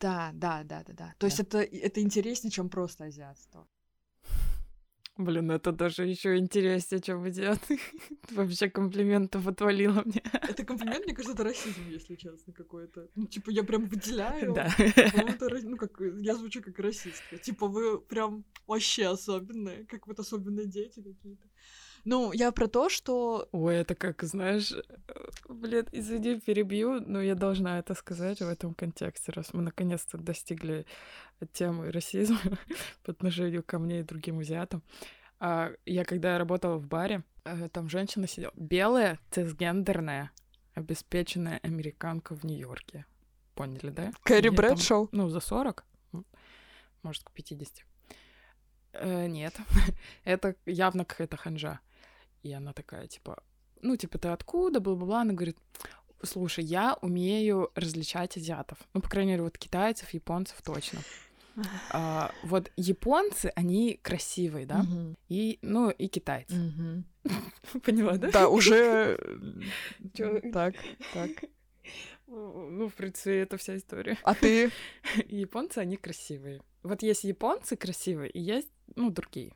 Да, 0.00 0.30
да, 0.34 0.62
да, 0.64 0.82
да, 0.84 0.92
да. 0.92 1.14
То 1.18 1.20
да. 1.20 1.26
есть 1.26 1.40
это, 1.40 1.58
это 1.58 2.00
интереснее, 2.00 2.50
чем 2.50 2.68
просто 2.68 3.04
азиатство. 3.04 3.66
Блин, 5.16 5.46
ну 5.46 5.54
это 5.54 5.72
даже 5.72 6.06
еще 6.06 6.36
интереснее, 6.36 7.00
чем 7.00 7.24
азиаты. 7.24 7.78
Вообще 8.30 8.70
комплиментов 8.70 9.46
отвалило 9.46 10.02
мне. 10.04 10.22
Это 10.32 10.64
комплимент, 10.64 11.04
мне 11.04 11.14
кажется, 11.14 11.34
это 11.34 11.44
расизм, 11.44 11.88
если 11.90 12.16
честно, 12.16 12.52
какой-то. 12.52 13.08
Ну, 13.16 13.26
типа, 13.26 13.50
я 13.50 13.62
прям 13.64 13.86
выделяю. 13.86 14.54
Да. 14.54 14.68
Ну, 15.62 15.76
как, 15.76 16.00
я 16.20 16.34
звучу 16.34 16.62
как 16.62 16.78
расистка. 16.78 17.38
Типа, 17.38 17.66
вы 17.66 18.00
прям 18.00 18.44
вообще 18.66 19.06
особенные, 19.06 19.84
как 19.86 20.06
вот 20.06 20.18
особенные 20.18 20.66
дети 20.66 21.02
какие-то. 21.02 21.48
Ну, 22.04 22.32
я 22.32 22.52
про 22.52 22.66
то, 22.66 22.88
что... 22.88 23.48
Ой, 23.52 23.76
это 23.76 23.94
как, 23.94 24.22
знаешь, 24.22 24.72
блин, 25.48 25.86
извини, 25.92 26.40
перебью, 26.40 27.00
но 27.00 27.20
я 27.20 27.34
должна 27.34 27.78
это 27.78 27.94
сказать 27.94 28.40
в 28.40 28.48
этом 28.48 28.74
контексте, 28.74 29.32
раз 29.32 29.52
мы 29.52 29.62
наконец-то 29.62 30.18
достигли 30.18 30.86
темы 31.52 31.90
расизма 31.90 32.38
по 33.04 33.12
отношению 33.12 33.62
ко 33.62 33.78
мне 33.78 34.00
и 34.00 34.04
другим 34.04 34.38
азиатам. 34.38 34.82
А, 35.38 35.72
я 35.86 36.04
когда 36.04 36.38
работала 36.38 36.76
в 36.76 36.86
баре, 36.86 37.24
э, 37.44 37.68
там 37.70 37.88
женщина 37.88 38.26
сидела, 38.26 38.52
белая, 38.56 39.18
цисгендерная, 39.30 40.30
обеспеченная 40.74 41.60
американка 41.62 42.34
в 42.34 42.44
Нью-Йорке. 42.44 43.06
Поняли, 43.54 43.90
да? 43.90 44.12
Кэрри 44.22 44.50
Брэдшоу? 44.50 45.08
Ну, 45.12 45.28
за 45.28 45.40
40, 45.40 45.84
может, 47.02 47.24
к 47.24 47.30
50. 47.32 47.84
Э, 48.92 49.26
нет, 49.26 49.56
это 50.24 50.56
явно 50.66 51.04
какая-то 51.04 51.36
ханжа. 51.36 51.80
И 52.42 52.52
она 52.52 52.72
такая, 52.72 53.06
типа, 53.06 53.42
ну, 53.82 53.96
типа, 53.96 54.18
ты 54.18 54.28
откуда, 54.28 54.80
бла-бла-бла. 54.80 55.22
Она 55.22 55.32
говорит, 55.32 55.56
слушай, 56.22 56.64
я 56.64 56.96
умею 57.02 57.70
различать 57.74 58.36
азиатов. 58.36 58.78
Ну, 58.94 59.00
по 59.00 59.08
крайней 59.08 59.32
мере, 59.32 59.42
вот 59.42 59.58
китайцев, 59.58 60.10
японцев 60.10 60.60
точно. 60.62 61.00
А, 61.90 62.32
вот 62.44 62.70
японцы, 62.76 63.52
они 63.54 63.98
красивые, 64.02 64.66
да? 64.66 64.80
Угу. 64.80 65.16
И, 65.28 65.58
ну, 65.62 65.90
и 65.90 66.08
китайцы. 66.08 66.54
Угу. 66.54 67.80
Поняла, 67.84 68.16
да? 68.16 68.30
Да, 68.30 68.48
уже... 68.48 69.18
Так, 70.52 70.74
так. 71.12 71.30
Ну, 72.32 72.88
в 72.88 72.94
принципе, 72.94 73.40
это 73.40 73.56
вся 73.56 73.76
история. 73.76 74.16
А 74.22 74.36
ты? 74.36 74.70
Японцы, 75.26 75.78
они 75.78 75.96
красивые. 75.96 76.62
Вот 76.84 77.02
есть 77.02 77.24
японцы 77.24 77.76
красивые, 77.76 78.30
и 78.30 78.38
есть, 78.38 78.68
ну, 78.94 79.10
другие. 79.10 79.52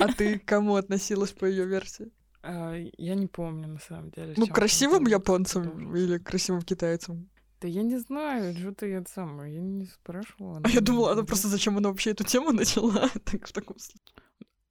А 0.00 0.12
ты 0.12 0.40
к 0.40 0.44
кому 0.44 0.74
относилась 0.74 1.30
по 1.30 1.44
ее 1.44 1.64
версии? 1.64 2.10
А, 2.50 2.74
я 2.96 3.14
не 3.14 3.26
помню, 3.26 3.68
на 3.68 3.78
самом 3.78 4.10
деле. 4.10 4.32
Ну, 4.38 4.46
красивым 4.46 5.06
японцам 5.06 5.94
или 5.94 6.16
красивым 6.16 6.62
китайцам? 6.62 7.28
Да 7.60 7.68
я 7.68 7.82
не 7.82 7.98
знаю, 7.98 8.56
что 8.56 8.72
ты 8.72 8.88
я 8.88 9.04
сам, 9.04 9.44
я 9.44 9.60
не 9.60 9.84
спрашивала. 9.84 10.62
А 10.64 10.68
я 10.70 10.80
думала, 10.80 11.12
она 11.12 11.24
просто 11.24 11.48
зачем 11.48 11.76
она 11.76 11.90
вообще 11.90 12.12
эту 12.12 12.24
тему 12.24 12.52
начала 12.52 13.10
так, 13.24 13.46
в 13.46 13.52
таком 13.52 13.78
случае. 13.78 14.00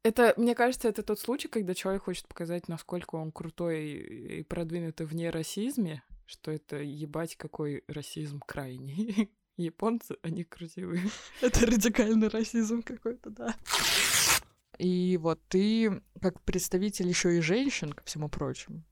Это, 0.02 0.34
мне 0.38 0.56
кажется, 0.56 0.88
это 0.88 1.04
тот 1.04 1.20
случай, 1.20 1.50
когда 1.50 1.76
человек 1.76 2.06
хочет 2.06 2.28
показать, 2.28 2.68
насколько 2.68 3.16
он 3.16 3.32
крутой 3.32 3.90
и 3.92 4.44
продвинутый 4.44 5.06
вне 5.06 5.30
расизме, 5.30 6.02
что 6.26 6.50
это 6.50 6.78
ебать 6.78 7.36
какой 7.36 7.84
расизм 7.88 8.40
крайний. 8.40 9.30
Японцы, 9.58 10.18
они 10.24 10.44
красивые. 10.44 11.04
Это 11.42 11.66
радикальный 11.66 12.28
расизм 12.28 12.82
какой-то, 12.84 13.32
да. 13.32 13.56
И 14.78 15.18
вот 15.18 15.40
ты, 15.48 16.02
как 16.22 16.42
представитель 16.42 17.08
еще 17.08 17.38
и 17.38 17.42
женщин, 17.42 17.94
ко 17.94 18.04
всему 18.04 18.30
прочему. 18.30 18.84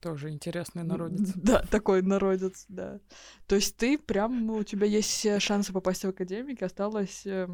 Тоже 0.00 0.30
интересный 0.30 0.82
народец. 0.82 1.32
Да, 1.36 1.62
такой 1.62 2.02
народец, 2.02 2.64
да. 2.68 2.98
То 3.46 3.54
есть 3.54 3.76
ты 3.76 3.98
прям, 3.98 4.50
у 4.50 4.64
тебя 4.64 4.86
есть 4.86 5.08
все 5.08 5.38
шансы 5.38 5.72
попасть 5.72 6.04
в 6.04 6.08
академик, 6.08 6.62
осталось 6.62 7.24
э, 7.24 7.48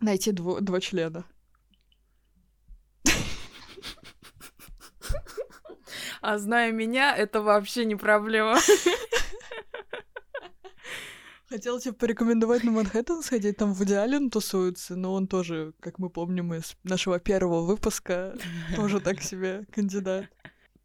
найти 0.00 0.32
дво, 0.32 0.60
два 0.60 0.80
члена. 0.80 1.24
А 6.20 6.36
зная 6.38 6.72
меня, 6.72 7.16
это 7.16 7.40
вообще 7.40 7.84
не 7.84 7.94
проблема. 7.94 8.58
Хотела 11.48 11.80
тебе 11.80 11.94
порекомендовать 11.94 12.62
на 12.62 12.72
Манхэттен 12.72 13.22
сходить, 13.22 13.56
там 13.56 13.72
в 13.72 13.80
Аллен 13.80 14.28
тусуется, 14.28 14.96
но 14.96 15.14
он 15.14 15.26
тоже, 15.26 15.72
как 15.80 15.98
мы 15.98 16.10
помним 16.10 16.52
из 16.52 16.76
нашего 16.84 17.18
первого 17.18 17.62
выпуска, 17.62 18.36
тоже 18.76 19.00
так 19.00 19.22
себе 19.22 19.64
кандидат. 19.72 20.26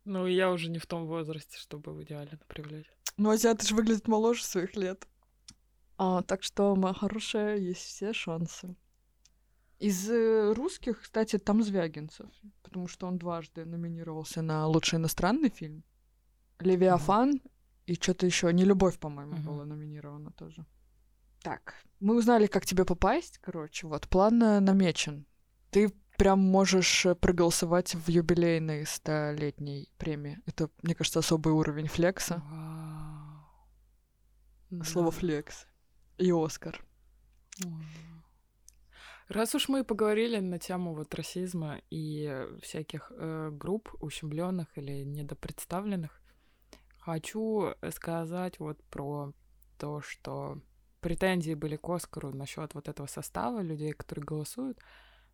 Ну, 0.05 0.25
я 0.25 0.50
уже 0.50 0.70
не 0.70 0.79
в 0.79 0.86
том 0.86 1.05
возрасте, 1.05 1.58
чтобы 1.58 1.91
в 1.91 2.01
идеале 2.03 2.39
привлечь. 2.48 2.89
Ну, 3.17 3.29
азиаты 3.29 3.67
же 3.67 3.75
выглядят 3.75 4.08
моложе 4.08 4.43
своих 4.43 4.75
лет. 4.77 5.05
А, 5.98 6.22
так 6.22 6.43
что, 6.43 6.75
моя 6.77 6.93
хорошая, 6.93 7.58
есть 7.58 7.82
все 7.82 8.13
шансы. 8.13 8.75
Из 9.79 10.10
э, 10.10 10.53
русских, 10.53 11.01
кстати, 11.01 11.38
там 11.38 11.62
Звягинцев, 11.62 12.29
потому 12.62 12.88
что 12.88 13.08
он 13.08 13.17
дважды 13.17 13.65
номинировался 13.65 14.41
на 14.41 14.65
лучший 14.67 14.98
иностранный 14.98 15.50
фильм. 15.50 15.84
Левиафан 16.60 17.41
и 17.86 17.96
что-то 17.96 18.25
еще. 18.25 18.52
Не 18.54 18.66
любовь, 18.66 18.98
по-моему, 19.00 19.36
uh-huh. 19.36 19.44
была 19.44 19.66
номинирована 19.66 20.32
тоже. 20.32 20.66
Так, 21.42 21.75
мы 22.00 22.16
узнали, 22.16 22.48
как 22.48 22.66
тебе 22.66 22.86
попасть. 22.86 23.38
Короче, 23.40 23.88
вот, 23.88 24.08
план 24.08 24.42
э, 24.42 24.60
намечен. 24.60 25.25
Ты 25.72 25.92
прям 26.18 26.40
можешь 26.40 27.06
э, 27.06 27.16
проголосовать 27.16 27.96
в 27.96 28.10
юбилейной 28.10 28.86
столетней 28.86 29.90
премии. 29.98 30.40
Это, 30.46 30.70
мне 30.82 30.96
кажется, 30.96 31.20
особый 31.20 31.54
уровень 31.54 31.88
флекса. 31.88 32.42
Wow. 34.72 34.84
Слово 34.86 35.12
да. 35.12 35.18
флекс. 35.18 35.68
И 36.18 36.32
Оскар. 36.32 36.82
Раз 39.28 39.56
уж 39.56 39.68
мы 39.68 39.84
поговорили 39.84 40.40
на 40.40 40.60
тему 40.60 40.94
вот 40.94 41.13
расизма 41.16 41.82
и 41.90 42.46
всяких 42.62 43.12
э, 43.16 43.50
групп 43.52 43.90
ущемленных 44.00 44.68
или 44.78 45.04
недопредставленных, 45.04 46.22
Хочу 47.06 47.74
сказать 47.92 48.60
вот 48.60 48.82
про 48.86 49.34
то, 49.78 50.00
что 50.00 50.62
претензии 51.02 51.54
были 51.54 51.76
к 51.76 51.90
Оскару 51.90 52.34
насчет 52.34 52.74
вот 52.76 52.88
этого 52.88 53.08
состава 53.08 53.62
людей, 53.62 53.92
которые 53.92 54.24
голосуют, 54.24 54.80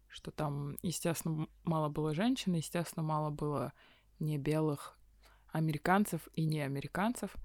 что 0.07 0.31
там, 0.31 0.77
естественно, 0.81 1.47
мало 1.65 1.89
было 1.89 2.15
женщин, 2.15 2.55
естественно, 2.55 3.03
мало 3.03 3.29
было 3.29 3.71
не 4.17 4.39
белых 4.39 4.97
американцев 5.51 6.27
и 6.33 6.43
не 6.43 6.61
американцев. 6.61 7.35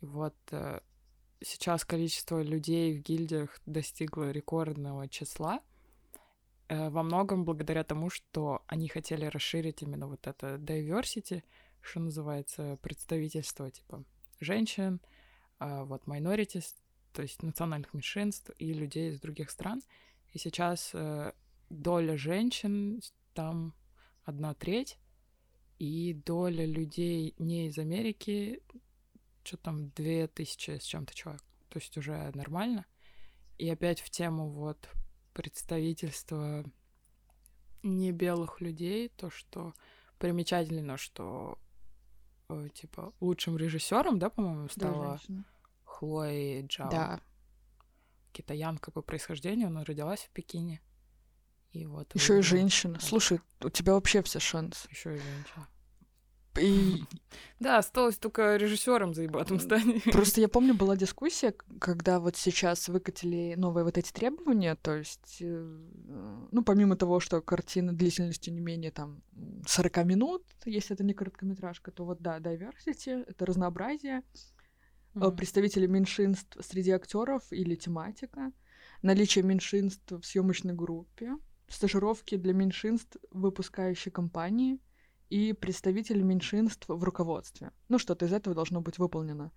И 0.00 0.06
вот 0.06 0.36
э, 0.52 0.78
сейчас 1.40 1.84
количество 1.84 2.40
людей 2.40 2.96
в 2.96 3.02
гильдиях 3.02 3.60
достигло 3.66 4.30
рекордного 4.30 5.08
числа, 5.08 5.60
э, 6.68 6.88
во 6.88 7.02
многом 7.02 7.44
благодаря 7.44 7.82
тому, 7.82 8.10
что 8.10 8.62
они 8.68 8.86
хотели 8.86 9.24
расширить 9.24 9.82
именно 9.82 10.06
вот 10.06 10.28
это 10.28 10.54
diversity, 10.54 11.42
что 11.82 12.00
называется, 12.00 12.78
представительство, 12.80 13.70
типа, 13.70 14.04
женщин, 14.40 15.00
а, 15.58 15.84
вот, 15.84 16.04
minorities, 16.04 16.74
то 17.12 17.22
есть 17.22 17.42
национальных 17.42 17.92
меньшинств 17.94 18.50
и 18.58 18.72
людей 18.72 19.10
из 19.10 19.20
других 19.20 19.50
стран. 19.50 19.82
И 20.32 20.38
сейчас 20.38 20.90
э, 20.94 21.32
доля 21.68 22.16
женщин 22.16 23.02
там 23.34 23.74
одна 24.24 24.54
треть, 24.54 24.98
и 25.78 26.14
доля 26.14 26.64
людей 26.64 27.34
не 27.38 27.66
из 27.66 27.78
Америки, 27.78 28.62
что 29.44 29.56
там, 29.56 29.90
две 29.90 30.26
тысячи 30.28 30.78
с 30.78 30.84
чем-то 30.84 31.14
человек. 31.14 31.42
То 31.68 31.78
есть 31.78 31.96
уже 31.96 32.30
нормально. 32.34 32.86
И 33.58 33.68
опять 33.68 34.00
в 34.00 34.10
тему 34.10 34.48
вот 34.48 34.88
представительства 35.32 36.64
не 37.82 38.12
белых 38.12 38.60
людей, 38.60 39.08
то, 39.08 39.30
что 39.30 39.74
примечательно, 40.18 40.96
что 40.96 41.58
типа 42.74 43.12
лучшим 43.20 43.56
режиссером, 43.56 44.18
да, 44.18 44.30
по-моему, 44.30 44.68
стала 44.68 45.20
Да, 45.28 45.44
Хлои 45.84 46.66
Джао. 46.66 46.90
Да. 46.90 47.20
Китаянка 48.32 48.90
по 48.90 49.02
происхождению, 49.02 49.68
она 49.68 49.84
родилась 49.84 50.20
в 50.20 50.30
Пекине. 50.30 50.80
И 51.72 51.86
вот 51.86 52.14
Еще 52.14 52.38
и 52.38 52.42
женщина. 52.42 52.98
Слушай, 53.00 53.40
у 53.60 53.70
тебя 53.70 53.94
вообще 53.94 54.22
все 54.22 54.40
шансы. 54.40 54.88
Еще 54.90 55.16
и 55.16 55.18
женщина. 55.18 55.68
И 56.58 57.02
Да, 57.60 57.78
осталось 57.78 58.18
только 58.18 58.56
режиссером 58.56 59.14
заебатым 59.14 59.58
стать. 59.58 59.84
просто 60.12 60.40
я 60.40 60.48
помню, 60.48 60.74
была 60.74 60.96
дискуссия, 61.04 61.54
когда 61.80 62.20
вот 62.20 62.36
сейчас 62.36 62.88
выкатили 62.88 63.54
новые 63.56 63.84
вот 63.84 63.96
эти 63.98 64.12
требования, 64.12 64.74
то 64.74 64.94
есть, 64.96 65.38
э, 65.40 65.78
ну, 66.50 66.62
помимо 66.62 66.96
того, 66.96 67.20
что 67.20 67.40
картина 67.40 67.92
длительностью 67.92 68.52
не 68.52 68.60
менее 68.60 68.90
там 68.90 69.22
40 69.66 70.04
минут, 70.04 70.44
если 70.66 70.94
это 70.94 71.04
не 71.04 71.14
короткометражка, 71.14 71.90
то 71.90 72.04
вот 72.04 72.20
да, 72.20 72.38
diversity, 72.38 73.24
это 73.26 73.46
разнообразие, 73.46 74.22
Мгм. 75.14 75.36
представители 75.36 75.86
меньшинств 75.86 76.56
среди 76.60 76.90
актеров 76.90 77.42
или 77.52 77.74
тематика, 77.74 78.50
наличие 79.02 79.44
меньшинств 79.44 80.10
в 80.10 80.22
съемочной 80.22 80.72
группе, 80.74 81.32
стажировки 81.68 82.36
для 82.36 82.54
меньшинств 82.54 83.16
выпускающей 83.30 84.10
компании 84.10 84.78
и 85.32 85.54
представители 85.54 86.20
меньшинств 86.20 86.84
в 86.88 87.02
руководстве. 87.02 87.70
Ну, 87.88 87.98
что-то 87.98 88.26
из 88.26 88.34
этого 88.34 88.54
должно 88.54 88.82
быть 88.82 88.98
выполнено, 88.98 89.50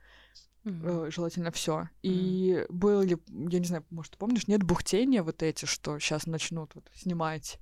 э, 0.63 1.09
желательно 1.11 1.51
все. 1.51 1.89
И 2.01 2.65
были, 2.69 3.17
я 3.27 3.59
не 3.59 3.65
знаю, 3.65 3.85
может, 3.89 4.17
помнишь, 4.17 4.47
нет 4.47 4.63
бухтения 4.63 5.21
вот 5.21 5.43
эти, 5.43 5.65
что 5.65 5.99
сейчас 5.99 6.27
начнут 6.27 6.73
вот 6.75 6.89
снимать 6.93 7.59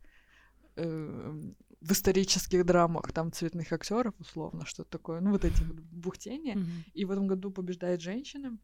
э, 0.75 1.41
в 1.81 1.91
исторических 1.91 2.63
драмах 2.67 3.11
там 3.11 3.31
цветных 3.31 3.73
актеров 3.73 4.13
условно, 4.19 4.63
что-то 4.67 4.91
такое. 4.91 5.19
Ну, 5.19 5.31
вот 5.31 5.43
эти 5.43 5.63
вот 5.63 5.79
бухтения. 5.79 6.55
Мгм. 6.55 6.83
И 6.93 7.05
в 7.05 7.11
этом 7.11 7.25
году 7.25 7.49
побеждает 7.49 7.99
женщина, 8.01 8.59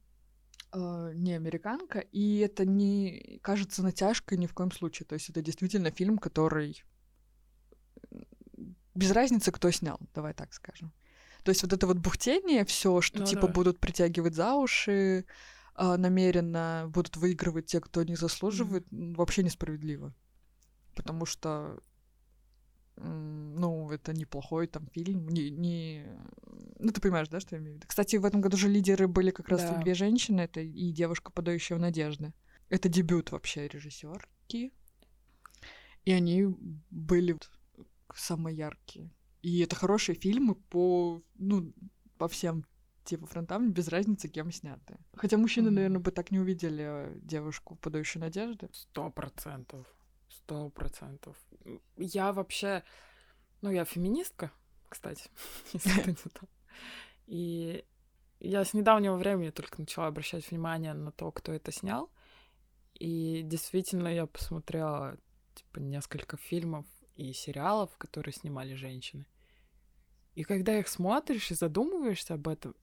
э, 0.74 1.12
не 1.15 1.34
американка, 1.34 2.01
и 2.01 2.38
это 2.38 2.68
не 2.68 3.39
кажется 3.41 3.82
натяжкой 3.82 4.38
ни 4.38 4.46
в 4.46 4.53
коем 4.53 4.72
случае. 4.72 5.08
То 5.08 5.13
есть 5.13 5.32
это 5.32 5.41
действительно 5.41 5.89
фильм, 5.89 6.20
который 6.20 6.84
без 9.00 9.12
разницы, 9.12 9.51
кто 9.51 9.72
снял, 9.72 10.00
давай 10.13 10.34
так 10.34 10.53
скажем. 10.53 10.91
То 11.44 11.50
есть 11.51 11.63
вот 11.63 11.74
это 11.74 11.88
вот 11.88 11.98
бухтение, 11.98 12.65
все, 12.65 13.01
что 13.01 13.20
Ну 13.20 13.25
типа 13.25 13.48
да. 13.48 13.53
будут 13.53 13.79
притягивать 13.79 14.36
за 14.36 14.53
уши, 14.56 15.25
а, 15.74 15.98
намеренно 15.98 16.89
будут 16.94 17.15
выигрывать 17.18 17.68
те, 17.68 17.79
кто 17.79 18.03
не 18.03 18.15
заслуживает, 18.15 18.86
м, 18.91 19.13
вообще 19.13 19.44
несправедливо. 19.44 20.13
Потому 20.96 21.25
что 21.25 21.79
ну, 23.01 23.89
это 23.91 24.12
неплохой 24.13 24.68
там 24.68 24.88
фильм, 24.88 25.29
не, 25.29 25.50
не... 25.50 26.06
Ну, 26.79 26.91
ты 26.91 27.00
понимаешь, 27.00 27.29
да, 27.29 27.39
что 27.39 27.56
я 27.56 27.62
имею 27.62 27.75
в 27.75 27.77
виду? 27.77 27.88
Кстати, 27.88 28.18
в 28.18 28.25
этом 28.25 28.41
году 28.41 28.58
же 28.58 28.68
лидеры 28.68 29.08
были 29.08 29.32
как 29.32 29.48
раз 29.48 29.62
Да. 29.62 29.77
две 29.82 29.94
женщины, 29.94 30.41
это 30.41 30.60
и 30.60 30.91
девушка, 30.91 31.32
подающая 31.32 31.77
в 31.77 31.79
надежды. 31.79 32.34
Это 32.68 32.89
дебют 32.89 33.32
вообще 33.32 33.70
режиссерки. 33.70 34.74
И 36.03 36.12
они 36.12 36.48
были 36.89 37.38
самые 38.17 38.55
яркие. 38.55 39.11
И 39.41 39.59
это 39.61 39.75
хорошие 39.75 40.15
фильмы 40.15 40.55
по, 40.55 41.22
ну, 41.35 41.74
по 42.17 42.27
всем 42.27 42.65
типа 43.05 43.25
фронтам, 43.25 43.72
без 43.72 43.87
разницы, 43.87 44.27
кем 44.27 44.51
сняты. 44.51 44.98
Хотя 45.15 45.37
мужчины, 45.37 45.67
Мгм. 45.67 45.75
наверное, 45.75 46.00
бы 46.00 46.11
так 46.11 46.31
не 46.31 46.39
увидели 46.39 46.83
э, 46.87 47.19
девушку, 47.22 47.75
подающую 47.75 48.22
надежды. 48.22 48.69
Сто 48.72 49.09
процентов. 49.09 49.87
Сто 50.27 50.69
процентов. 50.69 51.35
Я 51.98 52.31
вообще... 52.33 52.83
Ну, 53.61 53.72
я 53.72 53.83
феминистка, 53.83 54.51
кстати, 54.87 55.29
если 55.74 56.01
ты 56.01 56.11
не 56.11 56.17
знал. 56.17 56.50
И 57.25 57.83
я 58.39 58.63
с 58.63 58.74
недавнего 58.74 59.15
времени 59.15 59.50
только 59.50 59.79
начала 59.81 60.07
обращать 60.07 60.50
внимание 60.51 60.93
на 60.93 61.11
то, 61.11 61.31
кто 61.31 61.51
это 61.51 61.72
снял. 61.72 62.11
И 62.93 63.41
действительно, 63.43 64.07
я 64.07 64.27
посмотрела, 64.27 65.17
типа, 65.55 65.79
несколько 65.79 66.37
фильмов 66.37 66.85
и 67.20 67.34
сериалов, 67.34 67.96
которые 67.98 68.34
снимали 68.34 68.74
женщины. 68.75 69.25
И 70.36 70.44
когда 70.44 70.77
их 70.79 70.88
смотришь 70.88 71.51
и 71.51 71.55
задумываешься 71.55 72.36
об 72.36 72.48
этом, 72.48 72.75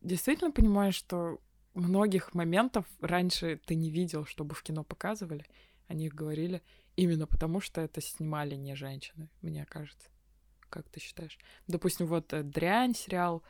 действительно 0.00 0.50
понимаешь, 0.50 0.94
что 0.94 1.38
многих 1.74 2.34
моментов 2.34 2.86
раньше 3.00 3.60
ты 3.66 3.74
не 3.74 3.90
видел, 3.90 4.24
чтобы 4.24 4.54
в 4.54 4.62
кино 4.62 4.84
показывали. 4.84 5.44
О 5.86 5.94
них 5.94 6.14
говорили 6.14 6.62
именно 6.96 7.26
потому, 7.26 7.60
что 7.60 7.80
это 7.80 8.00
снимали 8.00 8.54
не 8.54 8.74
женщины, 8.74 9.28
мне 9.42 9.66
кажется. 9.66 10.08
Как 10.70 10.88
ты 10.88 10.98
считаешь? 11.00 11.38
Допустим, 11.66 12.06
вот 12.06 12.32
э, 12.32 12.42
«Дрянь» 12.42 12.94
сериал, 12.94 13.42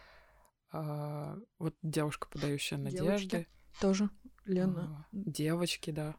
а, 0.72 1.38
вот 1.58 1.76
«Девушка, 1.82 2.28
подающая 2.28 2.76
Девочки. 2.78 3.00
надежды». 3.02 3.46
Тоже, 3.80 4.10
Лена. 4.44 5.06
а, 5.06 5.08
«Девочки», 5.12 5.90
да. 5.90 6.16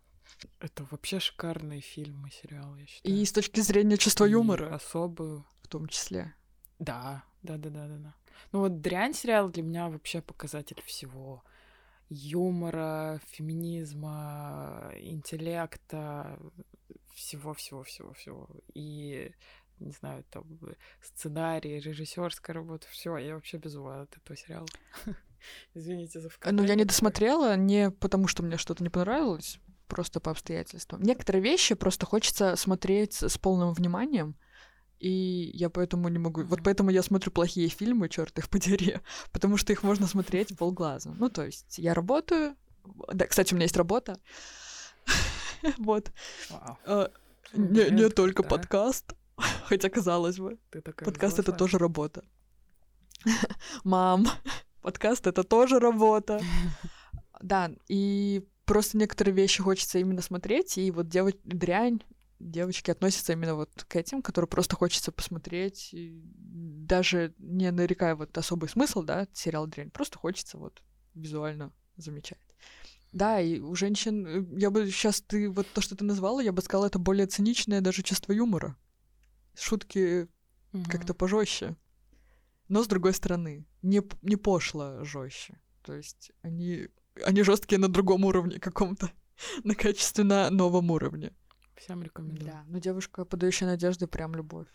Это 0.60 0.86
вообще 0.92 1.20
шикарные 1.20 1.82
фильмы, 1.82 2.30
сериалы, 2.32 2.82
я 2.82 2.88
считаю. 2.88 3.16
И 3.16 3.26
с 3.26 3.32
точки 3.32 3.60
зрения 3.62 3.98
чувства 3.98 4.26
И 4.26 4.32
юмора, 4.32 4.76
особую. 4.76 5.46
в 5.62 5.68
том 5.68 5.88
числе. 5.88 6.34
Да, 6.80 7.24
да, 7.42 7.58
да, 7.58 7.70
да, 7.70 7.88
да, 7.88 7.98
да. 7.98 8.16
Ну 8.52 8.60
вот 8.60 8.82
дрянь 8.82 9.14
сериал 9.14 9.50
для 9.50 9.64
меня 9.64 9.90
вообще 9.90 10.22
показатель 10.22 10.82
всего. 10.86 11.44
Юмора, 12.10 13.20
феминизма, 13.32 14.92
интеллекта, 15.00 16.40
всего, 17.14 17.54
всего, 17.54 17.84
всего, 17.84 18.14
всего. 18.14 18.50
И 18.74 19.32
не 19.80 19.92
знаю, 19.92 20.24
там 20.30 20.46
сценарий, 21.02 21.80
режиссерская 21.80 22.54
работа, 22.54 22.88
все, 22.90 23.18
я 23.18 23.36
вообще 23.36 23.58
без 23.58 23.76
ума 23.76 24.02
от 24.02 24.16
этого 24.18 24.38
сериала. 24.38 24.68
Извините 25.74 26.20
за 26.20 26.30
Ну, 26.52 26.64
я 26.64 26.76
не 26.76 26.86
досмотрела 26.86 27.56
не 27.56 27.92
потому, 27.92 28.28
что 28.28 28.44
мне 28.44 28.58
что-то 28.58 28.84
не 28.84 28.90
понравилось, 28.90 29.60
просто 29.88 30.20
по 30.20 30.32
обстоятельствам. 30.32 31.02
Некоторые 31.02 31.42
вещи 31.42 31.76
просто 31.76 32.06
хочется 32.06 32.56
смотреть 32.56 33.24
с 33.24 33.38
полным 33.38 33.74
вниманием, 33.74 34.36
и 35.00 35.52
я 35.54 35.70
поэтому 35.70 36.10
не 36.10 36.20
могу... 36.20 36.44
Вот 36.44 36.62
поэтому 36.64 36.90
я 36.90 37.04
смотрю 37.04 37.32
плохие 37.32 37.68
фильмы, 37.68 38.10
черт 38.10 38.38
их 38.40 38.50
подери, 38.50 39.00
потому 39.32 39.58
что 39.58 39.74
их 39.74 39.84
можно 39.84 40.08
смотреть 40.08 40.58
полглаза. 40.58 41.12
Ну, 41.12 41.30
то 41.30 41.46
есть 41.46 41.78
я 41.78 41.94
работаю... 41.94 42.56
Да, 43.14 43.26
кстати, 43.28 43.54
у 43.54 43.56
меня 43.56 43.66
есть 43.66 43.78
работа. 43.78 44.20
Вот. 45.78 46.12
Вау. 46.50 46.78
А, 46.86 47.12
Не 47.54 48.10
только 48.10 48.44
подкаст, 48.44 49.16
хотя 49.64 49.90
казалось 49.90 50.38
бы. 50.38 50.60
Подкаст— 50.98 51.40
это 51.40 51.52
тоже 51.52 51.80
работа. 51.80 52.24
Мам, 53.84 54.28
подкаст— 54.82 55.26
это 55.28 55.44
тоже 55.44 55.80
работа. 55.80 56.40
Да, 57.42 57.72
и 57.88 58.48
просто 58.66 58.98
некоторые 58.98 59.36
вещи 59.36 59.62
хочется 59.62 60.00
именно 60.00 60.22
смотреть, 60.22 60.78
и 60.78 60.92
вот 60.92 61.08
девоч... 61.08 61.36
дрянь, 61.44 62.02
девочки 62.40 62.92
относятся 62.92 63.34
именно 63.34 63.56
вот 63.56 63.86
к 63.88 63.96
этим, 63.96 64.22
которые 64.22 64.50
просто 64.50 64.76
хочется 64.76 65.12
посмотреть, 65.12 65.94
и 65.94 66.22
даже 66.24 67.34
не 67.38 67.72
нарекая 67.72 68.16
вот 68.16 68.38
особый 68.38 68.70
смысл, 68.70 69.04
да, 69.04 69.28
сериал 69.34 69.68
дрянь, 69.68 69.92
просто 69.92 70.18
хочется 70.18 70.58
вот 70.58 70.82
визуально 71.14 71.72
замечать. 71.98 72.40
Да, 73.12 73.40
и 73.40 73.60
у 73.60 73.76
женщин, 73.76 74.28
э, 74.28 74.60
я 74.60 74.70
бы 74.70 74.92
сейчас 74.92 75.22
ты 75.22 75.50
вот 75.50 75.68
то, 75.74 75.80
что 75.80 75.96
ты 75.96 76.04
назвала, 76.04 76.42
я 76.42 76.52
бы 76.52 76.62
сказала, 76.62 76.88
это 76.88 77.00
более 77.00 77.28
циничное 77.28 77.80
даже 77.80 78.04
чувство 78.04 78.34
юмора. 78.34 78.76
Шутки 79.58 80.28
Мгм. 80.74 80.84
как-то 80.86 81.14
пожестче. 81.14 81.78
Но 82.68 82.84
с 82.84 82.88
другой 82.88 83.14
стороны, 83.14 83.66
не, 83.82 84.02
не 84.22 84.36
пошло 84.36 85.06
жестче. 85.06 85.62
То 85.84 85.94
есть 85.94 86.34
они, 86.42 86.90
они 87.24 87.44
жесткие 87.44 87.80
на 87.80 87.88
другом 87.88 88.26
уровне 88.26 88.60
каком-то, 88.60 89.12
на 89.64 89.76
качественно 89.76 90.50
новом 90.50 90.92
уровне. 90.92 91.34
Всем 91.76 92.02
рекомендую. 92.04 92.52
Да, 92.52 92.64
но 92.68 92.80
девушка, 92.80 93.26
подающая 93.26 93.68
надежды, 93.68 94.08
прям 94.08 94.34
любовь. 94.34 94.68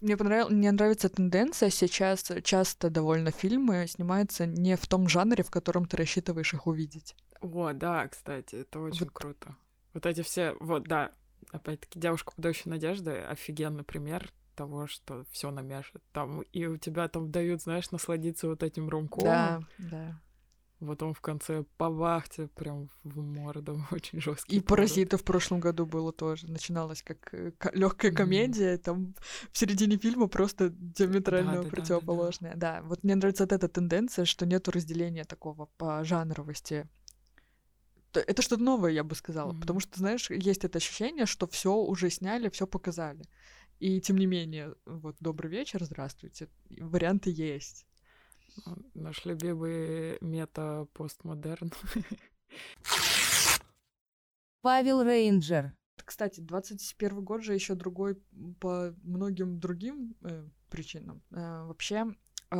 Мне 0.00 0.16
понравилось, 0.16 0.52
мне 0.52 0.72
нравится 0.72 1.08
тенденция 1.08 1.70
сейчас 1.70 2.28
часто 2.42 2.90
довольно 2.90 3.30
фильмы 3.30 3.86
снимаются 3.86 4.46
не 4.46 4.76
в 4.76 4.86
том 4.88 5.08
жанре, 5.08 5.44
в 5.44 5.50
котором 5.50 5.86
ты 5.86 5.96
рассчитываешь 5.96 6.54
их 6.54 6.66
увидеть. 6.66 7.14
О, 7.40 7.72
да, 7.72 8.08
кстати, 8.08 8.56
это 8.56 8.80
очень 8.80 9.04
Вот. 9.06 9.12
круто. 9.12 9.56
Вот 9.94 10.06
эти 10.06 10.22
все, 10.22 10.56
вот, 10.58 10.84
да, 10.84 11.12
опять-таки, 11.52 12.00
девушка, 12.00 12.32
подающая 12.34 12.70
надежды, 12.70 13.12
офигенный 13.12 13.84
пример 13.84 14.32
того, 14.56 14.88
что 14.88 15.24
все 15.30 15.52
намешано. 15.52 16.00
Там, 16.12 16.42
и 16.42 16.66
у 16.66 16.76
тебя 16.78 17.06
там 17.08 17.30
дают, 17.30 17.62
знаешь, 17.62 17.90
насладиться 17.92 18.48
вот 18.48 18.64
этим 18.64 18.88
румком. 18.88 19.24
Да, 19.24 19.60
да. 19.78 20.20
Потом 20.86 21.14
в 21.14 21.20
конце 21.20 21.64
по 21.76 21.88
вахте 21.88 22.48
прям 22.48 22.88
в 23.04 23.20
морду 23.22 23.80
очень 23.90 24.20
жесткий. 24.20 24.56
И 24.56 24.60
паразиты 24.60 25.16
в 25.16 25.24
прошлом 25.24 25.60
году 25.60 25.86
было 25.86 26.12
тоже. 26.12 26.48
Начиналось 26.48 27.02
как 27.02 27.32
э, 27.32 27.52
легкая 27.72 28.12
комедия, 28.12 28.74
mm-hmm. 28.74 28.78
там 28.78 29.14
в 29.52 29.58
середине 29.58 29.96
фильма 29.96 30.26
просто 30.26 30.70
диаметрально 30.70 31.58
да, 31.58 31.62
да, 31.62 31.68
противоположное. 31.68 32.54
Да, 32.54 32.56
да, 32.56 32.72
да. 32.72 32.80
да, 32.82 32.88
вот 32.88 33.04
мне 33.04 33.14
нравится 33.14 33.44
вот 33.44 33.52
эта 33.52 33.68
тенденция, 33.68 34.24
что 34.24 34.46
нету 34.46 34.70
разделения 34.70 35.24
такого 35.24 35.66
по 35.76 36.02
жанровости 36.04 36.88
это 38.14 38.42
что-то 38.42 38.62
новое, 38.62 38.90
я 38.90 39.04
бы 39.04 39.14
сказала. 39.14 39.52
Mm-hmm. 39.52 39.60
Потому 39.60 39.80
что, 39.80 39.98
знаешь, 39.98 40.30
есть 40.30 40.64
это 40.64 40.78
ощущение, 40.78 41.24
что 41.24 41.46
все 41.46 41.74
уже 41.74 42.10
сняли, 42.10 42.50
все 42.50 42.66
показали. 42.66 43.24
И 43.78 44.00
тем 44.00 44.16
не 44.18 44.26
менее, 44.26 44.74
вот 44.84 45.16
добрый 45.20 45.50
вечер, 45.50 45.82
здравствуйте. 45.82 46.48
Варианты 46.68 47.30
есть. 47.30 47.86
Наш 48.94 49.24
любимый 49.24 50.18
мета-постмодерн. 50.20 51.72
Павел 54.62 55.02
Рейнджер. 55.02 55.74
Кстати, 56.04 56.40
21 56.40 57.24
год 57.24 57.42
же 57.42 57.54
еще 57.54 57.74
другой 57.74 58.16
по 58.60 58.94
многим 59.02 59.58
другим 59.58 60.16
э, 60.22 60.48
причинам. 60.70 61.22
Э, 61.30 61.64
вообще, 61.64 62.06
э, 62.50 62.56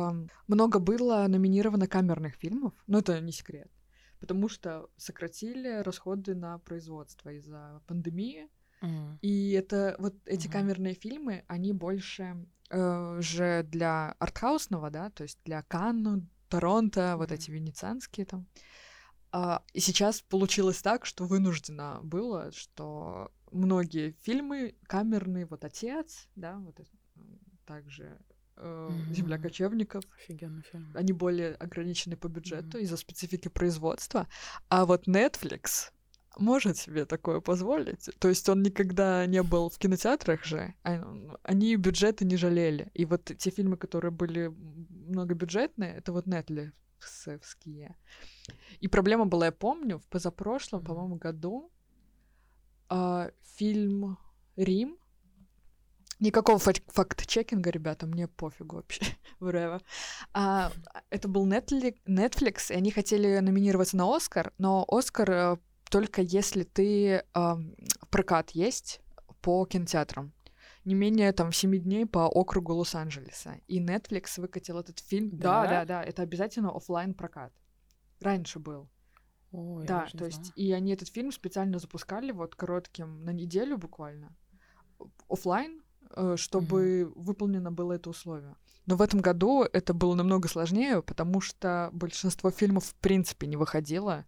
много 0.47 0.79
было 0.79 1.25
номинировано 1.27 1.87
камерных 1.87 2.35
фильмов, 2.35 2.73
но 2.87 2.99
это 2.99 3.19
не 3.21 3.31
секрет, 3.31 3.71
потому 4.19 4.49
что 4.49 4.89
сократили 4.97 5.81
расходы 5.81 6.35
на 6.35 6.59
производство 6.59 7.29
из-за 7.29 7.81
пандемии. 7.87 8.49
Mm. 8.83 9.17
И 9.21 9.51
это 9.51 9.95
вот 9.97 10.13
эти 10.25 10.47
mm-hmm. 10.47 10.51
камерные 10.51 10.93
фильмы, 10.93 11.43
они 11.47 11.71
больше 11.71 12.45
э, 12.69 13.17
же 13.21 13.63
для 13.63 14.11
артхаусного, 14.19 14.89
да, 14.89 15.09
то 15.09 15.23
есть 15.23 15.39
для 15.45 15.63
Канну, 15.63 16.27
Торонто, 16.49 17.01
mm-hmm. 17.01 17.17
вот 17.17 17.31
эти 17.31 17.49
венецианские 17.49 18.25
там. 18.25 18.45
А, 19.31 19.63
и 19.73 19.79
сейчас 19.79 20.21
получилось 20.21 20.81
так, 20.81 21.05
что 21.05 21.25
вынуждено 21.25 22.01
было, 22.03 22.51
что 22.51 23.31
многие 23.51 24.11
фильмы 24.21 24.75
камерные, 24.83 25.45
вот 25.45 25.63
отец, 25.63 26.27
да, 26.35 26.57
вот 26.57 26.79
это, 26.79 26.91
также 27.65 28.19
э, 28.57 28.89
mm-hmm. 28.91 29.13
Земля 29.13 29.37
кочевников. 29.37 30.03
Офигенный 30.17 30.63
фильм. 30.63 30.91
Они 30.93 31.13
более 31.13 31.55
ограничены 31.55 32.17
по 32.17 32.27
бюджету 32.27 32.77
mm-hmm. 32.77 32.81
из-за 32.81 32.97
специфики 32.97 33.47
производства. 33.47 34.27
А 34.67 34.85
вот 34.85 35.07
Netflix 35.07 35.91
может 36.39 36.77
себе 36.77 37.05
такое 37.05 37.39
позволить. 37.39 38.09
То 38.19 38.29
есть 38.29 38.47
он 38.49 38.63
никогда 38.63 39.25
не 39.25 39.43
был 39.43 39.69
в 39.69 39.77
кинотеатрах 39.77 40.43
же, 40.43 40.73
а, 40.83 41.03
они 41.43 41.75
бюджеты 41.75 42.25
не 42.25 42.37
жалели. 42.37 42.89
И 42.93 43.05
вот 43.05 43.31
те 43.37 43.49
фильмы, 43.49 43.77
которые 43.77 44.11
были 44.11 44.47
многобюджетные, 44.47 45.95
это 45.95 46.11
вот 46.11 46.27
Netflixовские. 46.27 47.95
И 48.79 48.87
проблема 48.87 49.25
была, 49.25 49.47
я 49.47 49.51
помню, 49.51 49.99
в 49.99 50.07
позапрошлом, 50.07 50.81
mm-hmm. 50.81 50.85
по-моему, 50.85 51.15
году 51.15 51.71
а, 52.89 53.31
фильм 53.57 54.17
«Рим», 54.55 54.97
Никакого 56.23 56.57
факт-чекинга, 56.57 57.69
ребята, 57.69 58.05
мне 58.05 58.29
пофигу 58.29 58.77
вообще, 58.77 59.03
whatever. 59.41 59.81
А, 60.33 60.71
это 61.09 61.27
был 61.27 61.45
Netflix, 61.45 62.71
и 62.71 62.75
они 62.75 62.91
хотели 62.91 63.39
номинироваться 63.39 63.97
на 63.97 64.15
Оскар, 64.15 64.53
но 64.57 64.85
Оскар 64.87 65.31
э, 65.31 65.57
только 65.93 66.23
если 66.23 66.63
ты 66.63 67.23
э, 67.35 67.55
прокат 68.09 68.49
есть 68.49 68.99
по 69.41 69.63
кинотеатрам. 69.63 70.33
Не 70.85 70.95
менее 70.95 71.31
там 71.33 71.51
7 71.51 71.77
дней 71.83 72.07
по 72.07 72.27
округу 72.27 72.73
Лос-Анджелеса. 72.73 73.59
И 73.67 73.79
Netflix 73.79 74.41
выкатил 74.41 74.79
этот 74.79 74.97
фильм. 75.01 75.29
Да, 75.37 75.65
да, 75.65 75.69
да, 75.69 75.85
да 75.85 76.03
это 76.03 76.23
обязательно 76.23 76.71
офлайн 76.71 77.13
прокат. 77.13 77.53
Раньше 78.19 78.57
был. 78.57 78.89
Ой, 79.51 79.85
да, 79.85 80.07
то 80.17 80.25
есть, 80.25 80.51
и 80.55 80.71
они 80.71 80.93
этот 80.93 81.09
фильм 81.09 81.31
специально 81.31 81.77
запускали 81.77 82.31
вот 82.31 82.55
коротким 82.55 83.23
на 83.23 83.29
неделю 83.29 83.77
буквально 83.77 84.35
офлайн, 85.29 85.83
э, 86.15 86.37
чтобы 86.37 87.03
угу. 87.03 87.21
выполнено 87.21 87.71
было 87.71 87.93
это 87.93 88.09
условие. 88.09 88.55
Но 88.87 88.95
в 88.95 89.01
этом 89.03 89.21
году 89.21 89.61
это 89.61 89.93
было 89.93 90.15
намного 90.15 90.47
сложнее, 90.47 91.03
потому 91.03 91.39
что 91.39 91.91
большинство 91.93 92.49
фильмов 92.49 92.85
в 92.85 92.95
принципе 92.95 93.45
не 93.45 93.57
выходило 93.57 94.25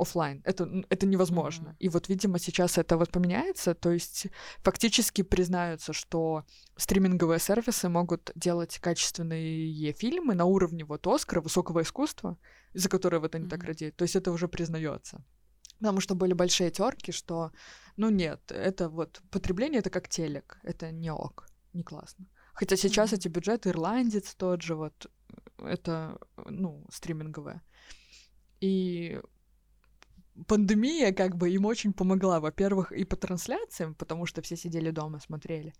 офлайн. 0.00 0.42
Это, 0.44 0.84
это 0.88 1.06
невозможно. 1.06 1.68
Mm-hmm. 1.68 1.76
И 1.78 1.88
вот, 1.88 2.08
видимо, 2.08 2.38
сейчас 2.38 2.78
это 2.78 2.96
вот 2.96 3.10
поменяется, 3.10 3.74
то 3.74 3.90
есть 3.90 4.26
фактически 4.58 5.22
признаются, 5.22 5.92
что 5.92 6.44
стриминговые 6.76 7.38
сервисы 7.38 7.88
могут 7.88 8.30
делать 8.34 8.78
качественные 8.78 9.92
фильмы 9.92 10.34
на 10.34 10.44
уровне 10.44 10.84
вот 10.84 11.06
Оскара, 11.06 11.40
высокого 11.40 11.82
искусства, 11.82 12.38
за 12.74 12.88
которое 12.88 13.18
вот 13.18 13.34
они 13.34 13.46
mm-hmm. 13.46 13.48
так 13.50 13.64
радеют. 13.64 13.96
То 13.96 14.04
есть 14.04 14.16
это 14.16 14.32
уже 14.32 14.48
признается. 14.48 15.24
Потому 15.78 16.00
что 16.00 16.14
были 16.14 16.34
большие 16.34 16.70
терки, 16.70 17.12
что, 17.12 17.52
ну 17.96 18.10
нет, 18.10 18.40
это 18.52 18.88
вот 18.88 19.22
потребление 19.30 19.78
это 19.78 19.90
как 19.90 20.08
телек, 20.08 20.58
это 20.62 20.90
не 20.90 21.12
ок, 21.12 21.46
не 21.72 21.82
классно. 21.82 22.26
Хотя 22.52 22.76
сейчас 22.76 23.12
mm-hmm. 23.12 23.16
эти 23.16 23.28
бюджеты, 23.28 23.68
ирландец 23.70 24.34
тот 24.34 24.62
же, 24.62 24.74
вот, 24.74 25.06
это, 25.58 26.18
ну, 26.46 26.86
стриминговые. 26.90 27.62
И 28.60 29.18
пандемия 30.46 31.12
как 31.12 31.36
бы 31.36 31.50
им 31.50 31.66
очень 31.66 31.92
помогла, 31.92 32.40
во-первых, 32.40 32.92
и 32.92 33.04
по 33.04 33.16
трансляциям, 33.16 33.94
потому 33.94 34.26
что 34.26 34.42
все 34.42 34.56
сидели 34.56 34.90
дома, 34.90 35.20
смотрели, 35.20 35.72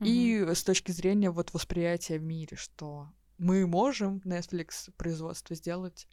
mm-hmm. 0.00 0.06
и 0.06 0.54
с 0.54 0.62
точки 0.64 0.92
зрения 0.92 1.30
вот 1.30 1.52
восприятия 1.52 2.18
в 2.18 2.22
мире, 2.22 2.56
что 2.56 3.08
мы 3.38 3.66
можем 3.66 4.18
Netflix 4.24 4.92
производство 4.96 5.56
сделать 5.56 6.06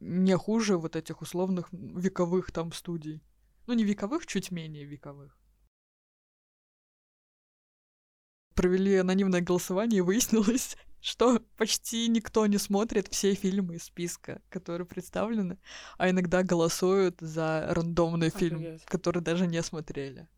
не 0.00 0.36
хуже 0.36 0.76
вот 0.76 0.96
этих 0.96 1.20
условных 1.20 1.68
вековых 1.72 2.52
там 2.52 2.72
студий. 2.72 3.22
Ну, 3.66 3.74
не 3.74 3.84
вековых, 3.84 4.26
чуть 4.26 4.50
менее 4.50 4.84
вековых. 4.84 5.36
Провели 8.54 8.96
анонимное 8.96 9.40
голосование, 9.40 9.98
и 9.98 10.02
выяснилось, 10.02 10.76
что 11.00 11.40
почти 11.56 12.08
никто 12.08 12.46
не 12.46 12.58
смотрит 12.58 13.08
все 13.08 13.34
фильмы 13.34 13.76
из 13.76 13.84
списка, 13.84 14.40
которые 14.48 14.86
представлены, 14.86 15.58
а 15.96 16.10
иногда 16.10 16.42
голосуют 16.42 17.20
за 17.20 17.66
рандомный 17.70 18.30
фильм, 18.30 18.78
который 18.86 19.22
даже 19.22 19.46
не 19.46 19.62
смотрели. 19.62 20.28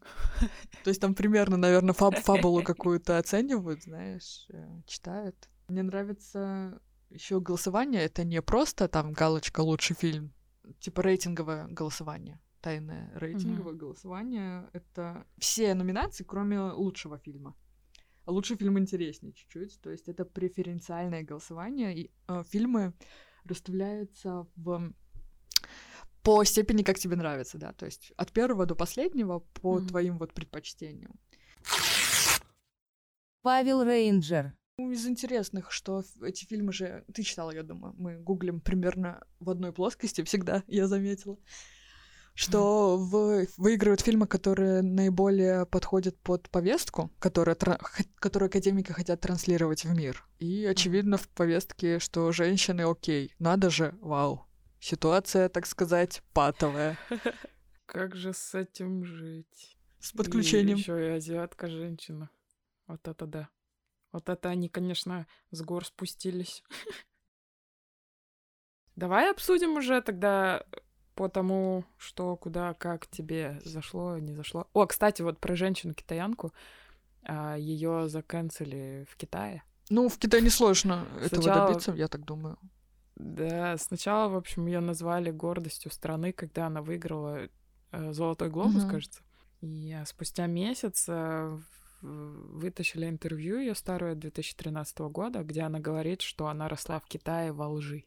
То 0.84 0.90
есть 0.90 1.00
там 1.00 1.14
примерно, 1.14 1.56
наверное, 1.56 1.94
фаб 1.94 2.16
фабулу 2.24 2.62
какую-то 2.62 3.18
оценивают, 3.18 3.82
знаешь, 3.82 4.46
э, 4.50 4.80
читают. 4.86 5.48
Мне 5.68 5.82
нравится 5.82 6.80
еще 7.10 7.40
голосование. 7.40 8.02
Это 8.02 8.24
не 8.24 8.40
просто 8.42 8.88
там 8.88 9.12
галочка 9.12 9.60
лучший 9.60 9.96
фильм, 9.96 10.32
типа 10.80 11.02
рейтинговое 11.02 11.66
голосование 11.68 12.40
тайное 12.62 13.12
рейтинговое 13.14 13.74
mm-hmm. 13.74 13.78
голосование. 13.78 14.68
Это 14.72 15.24
все 15.38 15.72
номинации, 15.74 16.24
кроме 16.24 16.58
лучшего 16.58 17.16
фильма 17.16 17.54
лучший 18.26 18.56
фильм 18.56 18.78
интереснее 18.78 19.32
чуть-чуть. 19.32 19.80
То 19.80 19.90
есть 19.90 20.08
это 20.08 20.24
преференциальное 20.24 21.22
голосование. 21.22 21.96
И 21.96 22.10
э, 22.28 22.42
фильмы 22.48 22.92
расставляются 23.44 24.46
в 24.56 24.92
по 26.22 26.42
степени, 26.42 26.82
как 26.82 26.98
тебе 26.98 27.14
нравится, 27.14 27.56
да, 27.56 27.72
то 27.72 27.86
есть 27.86 28.12
от 28.16 28.32
первого 28.32 28.66
до 28.66 28.74
последнего 28.74 29.38
по 29.38 29.78
mm-hmm. 29.78 29.86
твоим 29.86 30.18
вот 30.18 30.34
предпочтениям. 30.34 31.14
Павел 33.42 33.84
Рейнджер. 33.84 34.52
Ну, 34.76 34.90
из 34.90 35.06
интересных, 35.06 35.70
что 35.70 36.02
эти 36.20 36.44
фильмы 36.44 36.72
же... 36.72 37.04
Ты 37.14 37.22
читала, 37.22 37.52
я 37.52 37.62
думаю. 37.62 37.94
Мы 37.96 38.18
гуглим 38.18 38.60
примерно 38.60 39.24
в 39.38 39.50
одной 39.50 39.72
плоскости 39.72 40.24
всегда, 40.24 40.64
я 40.66 40.88
заметила 40.88 41.38
что 42.36 42.98
в, 42.98 43.46
выигрывают 43.56 44.02
фильмы, 44.02 44.26
которые 44.26 44.82
наиболее 44.82 45.64
подходят 45.64 46.18
под 46.18 46.50
повестку, 46.50 47.10
которую, 47.18 47.56
которую 48.16 48.48
академики 48.48 48.92
хотят 48.92 49.22
транслировать 49.22 49.84
в 49.84 49.94
мир. 49.96 50.22
И 50.38 50.66
очевидно 50.66 51.16
в 51.16 51.30
повестке, 51.30 51.98
что 51.98 52.30
женщины 52.32 52.82
окей, 52.82 53.34
надо 53.38 53.70
же, 53.70 53.94
вау. 54.02 54.46
Ситуация, 54.78 55.48
так 55.48 55.64
сказать, 55.64 56.22
патовая. 56.34 56.98
Как 57.86 58.14
же 58.14 58.34
с 58.34 58.54
этим 58.54 59.06
жить? 59.06 59.78
С 59.98 60.12
подключением. 60.12 60.76
Еще 60.76 61.06
и 61.06 61.16
азиатка 61.16 61.68
женщина. 61.68 62.28
Вот 62.86 63.08
это 63.08 63.26
да. 63.26 63.48
Вот 64.12 64.28
это 64.28 64.50
они, 64.50 64.68
конечно, 64.68 65.26
с 65.52 65.62
гор 65.62 65.86
спустились. 65.86 66.62
Давай 68.94 69.30
обсудим 69.30 69.76
уже 69.76 70.02
тогда 70.02 70.64
по 71.16 71.28
тому, 71.28 71.84
что, 71.96 72.36
куда, 72.36 72.74
как 72.74 73.06
тебе 73.08 73.60
зашло, 73.64 74.18
не 74.18 74.34
зашло. 74.34 74.68
О, 74.72 74.86
кстати, 74.86 75.22
вот 75.22 75.38
про 75.40 75.56
женщину-китаянку. 75.56 76.52
А, 77.24 77.56
Ее 77.56 78.08
заканцели 78.08 79.06
в 79.10 79.16
Китае. 79.16 79.62
Ну, 79.90 80.08
в 80.08 80.18
Китае 80.18 80.42
несложно 80.42 81.06
сначала... 81.26 81.54
этого 81.54 81.68
добиться, 81.68 81.92
я 81.92 82.08
так 82.08 82.24
думаю. 82.24 82.58
Да, 83.16 83.76
сначала, 83.78 84.28
в 84.28 84.36
общем, 84.36 84.66
ее 84.66 84.80
назвали 84.80 85.30
гордостью 85.30 85.90
страны, 85.90 86.32
когда 86.32 86.66
она 86.66 86.82
выиграла 86.82 87.48
э, 87.92 88.12
Золотой 88.12 88.50
глобус, 88.50 88.84
угу. 88.84 88.90
кажется. 88.90 89.22
И 89.62 89.98
спустя 90.04 90.46
месяц 90.46 91.06
э, 91.08 91.58
вытащили 92.02 93.08
интервью 93.08 93.58
ее 93.58 93.74
старое 93.74 94.14
2013 94.14 94.98
года, 94.98 95.42
где 95.42 95.62
она 95.62 95.80
говорит, 95.80 96.20
что 96.20 96.48
она 96.48 96.68
росла 96.68 97.00
в 97.00 97.06
Китае 97.06 97.52
во 97.52 97.68
лжи. 97.68 98.04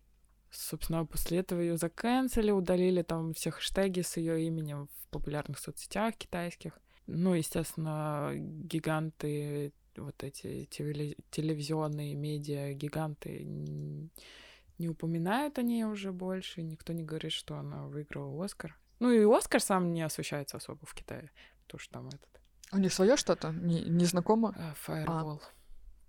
Собственно, 0.52 1.06
после 1.06 1.40
этого 1.40 1.60
ее 1.60 1.78
заканцели, 1.78 2.52
удалили 2.52 3.02
там 3.04 3.34
все 3.34 3.52
хэштеги 3.52 4.02
с 4.02 4.18
ее 4.18 4.46
именем 4.48 4.88
в 4.88 5.08
популярных 5.10 5.60
соцсетях 5.60 6.16
китайских. 6.16 6.80
Ну, 7.08 7.34
естественно, 7.34 8.32
гиганты, 8.36 9.74
вот 9.96 10.24
эти 10.24 10.68
телевиз- 10.72 11.18
телевизионные 11.32 12.16
медиа, 12.16 12.74
гиганты 12.74 13.44
не 13.44 14.88
упоминают 14.90 15.58
о 15.60 15.62
ней 15.62 15.84
уже 15.84 16.12
больше, 16.12 16.62
никто 16.62 16.94
не 16.94 17.04
говорит, 17.04 17.32
что 17.32 17.56
она 17.58 17.88
выиграла 17.88 18.44
Оскар. 18.46 18.78
Ну 19.00 19.12
и 19.12 19.24
Оскар 19.24 19.62
сам 19.62 19.94
не 19.94 20.02
освещается 20.02 20.58
особо 20.58 20.86
в 20.86 20.94
Китае, 20.94 21.32
потому 21.66 21.80
что 21.80 21.94
там 21.94 22.08
этот 22.08 22.42
У 22.72 22.78
них 22.78 22.94
свое 22.94 23.18
что-то? 23.18 23.52
Не, 23.52 23.82
не 23.82 24.06
знакомо? 24.06 24.54
э, 24.58 24.74
Firewall. 24.88 25.42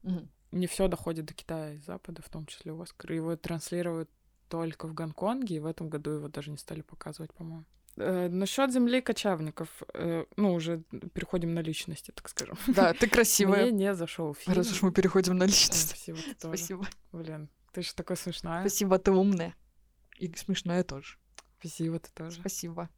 Мгм. 0.02 0.30
Не 0.52 0.66
все 0.66 0.88
доходит 0.88 1.26
до 1.26 1.34
Китая 1.34 1.74
и 1.74 1.78
Запада, 1.78 2.22
в 2.22 2.28
том 2.28 2.46
числе 2.46 2.72
Оскар. 2.72 3.12
Его 3.12 3.36
транслируют 3.36 4.10
только 4.50 4.86
в 4.86 4.94
Гонконге, 4.94 5.56
и 5.56 5.60
в 5.60 5.66
этом 5.66 5.88
году 5.88 6.10
его 6.10 6.28
даже 6.28 6.50
не 6.50 6.58
стали 6.58 6.82
показывать, 6.82 7.32
по-моему. 7.32 7.64
Э, 7.96 8.28
насчет 8.28 8.72
земли 8.72 9.00
кочевников, 9.00 9.68
э, 9.94 10.24
ну, 10.36 10.54
уже 10.54 10.82
переходим 11.14 11.54
на 11.54 11.60
личности, 11.60 12.10
так 12.10 12.28
скажем. 12.28 12.56
Да, 12.66 12.92
ты 12.92 13.06
Мне 13.06 13.10
красивая. 13.10 13.70
не 13.70 13.94
зашел 13.94 14.34
фильм. 14.34 14.56
Раз 14.56 14.72
уж 14.72 14.82
мы 14.82 14.92
переходим 14.92 15.36
на 15.36 15.44
личность. 15.44 15.88
Спасибо, 15.88 16.18
ты 16.18 16.34
тоже. 16.34 16.56
Спасибо. 16.58 16.86
Блин, 17.12 17.48
ты 17.72 17.82
же 17.82 17.94
такой 17.94 18.16
смешная. 18.16 18.60
Спасибо, 18.60 18.98
ты 18.98 19.12
умная. 19.12 19.54
И 20.18 20.32
смешная 20.34 20.82
тоже. 20.84 21.16
Спасибо, 21.58 21.98
ты 21.98 22.10
тоже. 22.12 22.40
Спасибо. 22.40 22.88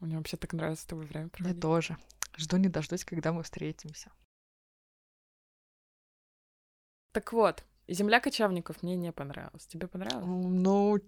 Мне 0.00 0.16
вообще 0.16 0.36
так 0.36 0.52
нравится 0.52 0.82
с 0.82 0.86
тобой 0.86 1.06
время 1.06 1.28
проводить. 1.28 1.60
тоже. 1.62 1.96
Жду 2.36 2.56
не 2.56 2.68
дождусь, 2.68 3.04
когда 3.04 3.32
мы 3.32 3.42
встретимся. 3.42 4.10
Так 7.12 7.32
вот, 7.32 7.64
«Земля 7.88 8.20
кочевников» 8.20 8.82
мне 8.82 8.96
не 8.96 9.12
понравилась. 9.12 9.66
Тебе 9.66 9.86
понравилось? 9.86 10.24
Ну, 10.26 10.98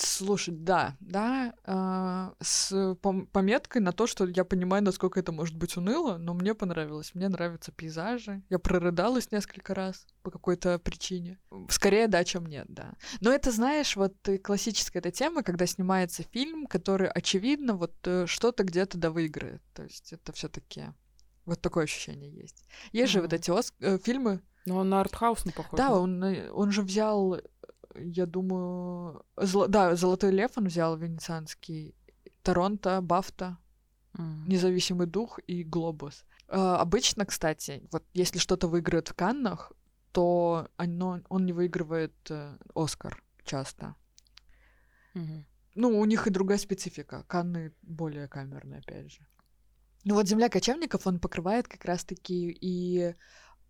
слушай, 0.00 0.54
да, 0.54 0.96
да, 1.00 1.54
а, 1.64 2.34
с 2.40 2.72
пом- 3.02 3.26
пометкой 3.26 3.82
на 3.82 3.92
то, 3.92 4.06
что 4.06 4.26
я 4.26 4.44
понимаю, 4.44 4.82
насколько 4.82 5.20
это 5.20 5.32
может 5.32 5.56
быть 5.56 5.76
уныло, 5.76 6.16
но 6.16 6.34
мне 6.34 6.54
понравилось. 6.54 7.14
Мне 7.14 7.28
нравятся 7.28 7.72
пейзажи. 7.72 8.42
Я 8.48 8.58
прорыдалась 8.58 9.30
несколько 9.30 9.74
раз 9.74 10.06
по 10.22 10.30
какой-то 10.30 10.78
причине. 10.78 11.38
Скорее 11.68 12.08
да, 12.08 12.24
чем 12.24 12.46
нет, 12.46 12.66
да. 12.68 12.94
Но 13.20 13.32
это, 13.32 13.50
знаешь, 13.50 13.96
вот 13.96 14.16
э, 14.28 14.38
классическая 14.38 15.00
эта 15.00 15.10
тема, 15.10 15.42
когда 15.42 15.66
снимается 15.66 16.22
фильм, 16.22 16.66
который, 16.66 17.08
очевидно, 17.08 17.74
вот 17.74 17.94
э, 18.04 18.26
что-то 18.26 18.64
где-то 18.64 18.98
да 18.98 19.10
выиграет. 19.10 19.62
То 19.74 19.82
есть 19.82 20.12
это 20.12 20.32
все 20.32 20.48
таки 20.48 20.86
вот 21.48 21.60
такое 21.60 21.84
ощущение 21.84 22.30
есть. 22.42 22.64
Есть 22.92 23.12
же 23.12 23.20
вот 23.20 23.32
эти 23.32 23.50
ос- 23.50 23.72
э, 23.80 23.98
фильмы, 23.98 24.40
Ну, 24.66 24.76
он 24.76 24.88
на 24.88 25.00
артхаус 25.00 25.44
не 25.46 25.52
похож. 25.52 25.78
да, 25.78 25.90
он, 25.98 26.22
э, 26.24 26.50
он 26.50 26.70
же 26.70 26.82
взял, 26.82 27.34
э, 27.34 27.40
я 27.96 28.26
думаю, 28.26 29.22
зло- 29.36 29.68
да, 29.68 29.96
Золотой 29.96 30.30
лев 30.32 30.50
он 30.56 30.66
взял 30.66 30.96
венецианский, 30.96 31.94
Торонто, 32.42 33.00
Бафта, 33.00 33.56
М. 34.18 34.44
Независимый 34.48 35.06
дух 35.06 35.38
и 35.46 35.62
Глобус. 35.64 36.24
А, 36.48 36.80
обычно, 36.80 37.24
кстати, 37.26 37.82
вот 37.92 38.04
если 38.14 38.38
что-то 38.38 38.68
выиграет 38.68 39.08
в 39.08 39.14
Каннах, 39.14 39.72
то 40.12 40.68
оно, 40.76 41.20
он 41.28 41.44
не 41.46 41.52
выигрывает 41.52 42.14
э, 42.30 42.56
Оскар 42.74 43.22
часто. 43.44 43.94
Мгм. 45.14 45.44
Ну, 45.74 45.98
у 46.00 46.04
них 46.06 46.26
и 46.26 46.30
другая 46.30 46.58
специфика. 46.58 47.22
Канны 47.28 47.72
более 47.82 48.28
камерные, 48.28 48.80
опять 48.80 49.12
же. 49.12 49.26
Ну 50.04 50.14
вот 50.14 50.28
«Земля 50.28 50.48
кочевников», 50.48 51.06
он 51.06 51.18
покрывает 51.18 51.68
как 51.68 51.84
раз-таки 51.84 52.56
и 52.60 53.14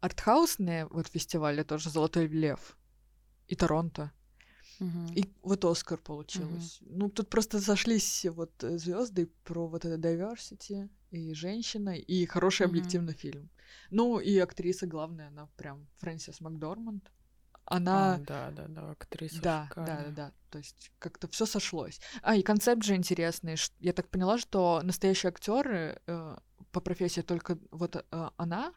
артхаусные 0.00 0.86
вот 0.86 1.08
фестивали, 1.08 1.62
тоже 1.62 1.90
«Золотой 1.90 2.26
лев», 2.26 2.76
и 3.48 3.56
Торонто. 3.56 4.12
Мгм. 4.78 5.14
И 5.14 5.24
вот 5.42 5.64
Оскар 5.64 5.98
получилось. 5.98 6.78
Ну, 6.82 7.08
тут 7.08 7.30
просто 7.30 7.60
сошлись 7.60 8.26
вот 8.26 8.52
звезды 8.60 9.26
про 9.44 9.66
вот 9.66 9.84
это 9.84 9.96
diversity, 9.96 10.88
и 11.10 11.34
женщина, 11.34 11.96
и 11.96 12.26
хороший 12.26 12.66
Мгм. 12.66 12.70
объективный 12.70 13.14
фильм. 13.14 13.48
Ну, 13.90 14.20
и 14.20 14.38
актриса 14.38 14.86
главная, 14.86 15.28
она 15.28 15.48
прям 15.56 15.88
Фрэнсис 15.96 16.40
Макдорманд. 16.40 17.10
Она... 17.70 18.14
А, 18.14 18.18
да, 18.18 18.50
да, 18.50 18.66
да, 18.68 18.90
актриса 18.92 19.42
Да, 19.42 19.42
да, 19.42 19.68
шикарная. 19.68 20.04
да, 20.06 20.10
да. 20.12 20.32
То 20.50 20.58
есть 20.58 20.90
как-то 20.98 21.28
все 21.28 21.44
сошлось. 21.46 22.00
А, 22.22 22.34
и 22.34 22.42
концепт 22.42 22.82
же 22.82 22.94
интересный. 22.96 23.56
Я 23.80 23.92
так 23.92 24.08
поняла, 24.08 24.38
что 24.38 24.80
настоящие 24.82 25.28
актеры 25.28 26.00
э, 26.06 26.36
по 26.72 26.80
профессии 26.80 27.20
только 27.20 27.58
вот 27.70 27.96
э, 27.96 28.30
она, 28.36 28.72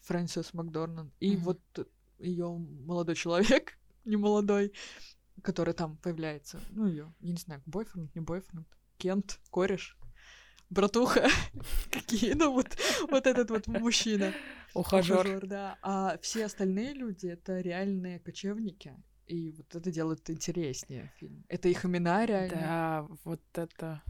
Фрэнсис 0.00 0.52
Макдорманд, 0.52 1.12
и 1.20 1.36
Мгм. 1.36 1.44
вот 1.44 1.88
ее 2.18 2.48
молодой 2.48 3.14
человек, 3.14 3.78
не 4.04 4.16
молодой, 4.16 4.72
который 5.42 5.72
там 5.74 5.96
появляется. 5.98 6.60
Ну, 6.70 6.86
ее, 6.88 7.14
я 7.20 7.30
не 7.32 7.38
знаю, 7.38 7.62
бойфренд, 7.66 8.14
не 8.14 8.20
бойфренд, 8.20 8.66
Кент, 8.98 9.38
кореш, 9.50 9.96
братуха, 10.74 11.28
какие, 11.90 12.34
ну 12.34 12.52
вот, 12.52 12.76
вот 13.10 13.26
этот 13.26 13.50
вот 13.50 13.66
мужчина. 13.66 14.32
Ухажёр, 14.74 15.46
да. 15.46 15.78
А 15.82 16.18
все 16.20 16.44
остальные 16.44 16.94
люди 16.94 17.28
это 17.28 17.60
реальные 17.60 18.18
кочевники. 18.18 18.94
И 19.26 19.52
вот 19.52 19.74
это 19.74 19.90
делает 19.90 20.28
интереснее 20.28 21.12
фильм. 21.16 21.44
Это 21.48 21.68
их 21.68 21.84
имена 21.86 22.26
реально. 22.26 22.56
Да, 22.56 23.06
вот 23.24 23.40
это... 23.54 24.02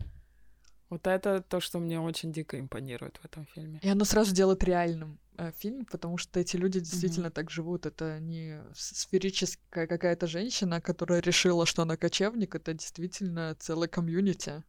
Вот 0.90 1.06
это 1.06 1.40
то, 1.40 1.60
что 1.60 1.78
мне 1.78 1.98
очень 1.98 2.32
дико 2.32 2.60
импонирует 2.60 3.16
в 3.16 3.24
этом 3.24 3.46
фильме. 3.46 3.80
И 3.82 3.88
оно 3.88 4.04
сразу 4.04 4.34
делает 4.34 4.62
реальным 4.62 5.18
э, 5.38 5.50
фильм, 5.56 5.86
потому 5.86 6.18
что 6.18 6.38
эти 6.38 6.56
люди 6.56 6.78
действительно 6.78 7.30
так 7.30 7.50
живут. 7.50 7.86
Это 7.86 8.20
не 8.20 8.62
сферическая 8.74 9.86
какая-то 9.86 10.26
женщина, 10.26 10.80
которая 10.80 11.20
решила, 11.20 11.66
что 11.66 11.82
она 11.82 11.96
кочевник. 11.96 12.54
Это 12.54 12.74
действительно 12.74 13.56
целое 13.58 13.88
комьюнити. 13.88 14.62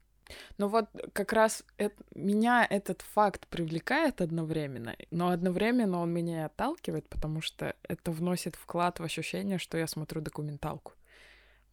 Ну 0.57 0.67
вот 0.67 0.89
как 1.13 1.33
раз 1.33 1.63
эт- 1.77 1.93
меня 2.15 2.65
этот 2.69 3.01
факт 3.01 3.47
привлекает 3.47 4.21
одновременно, 4.21 4.95
но 5.11 5.29
одновременно 5.29 5.99
он 5.99 6.11
меня 6.11 6.41
и 6.41 6.45
отталкивает, 6.45 7.07
потому 7.09 7.41
что 7.41 7.75
это 7.83 8.11
вносит 8.11 8.55
вклад 8.55 8.99
в 8.99 9.03
ощущение, 9.03 9.57
что 9.57 9.77
я 9.77 9.87
смотрю 9.87 10.21
документалку. 10.21 10.93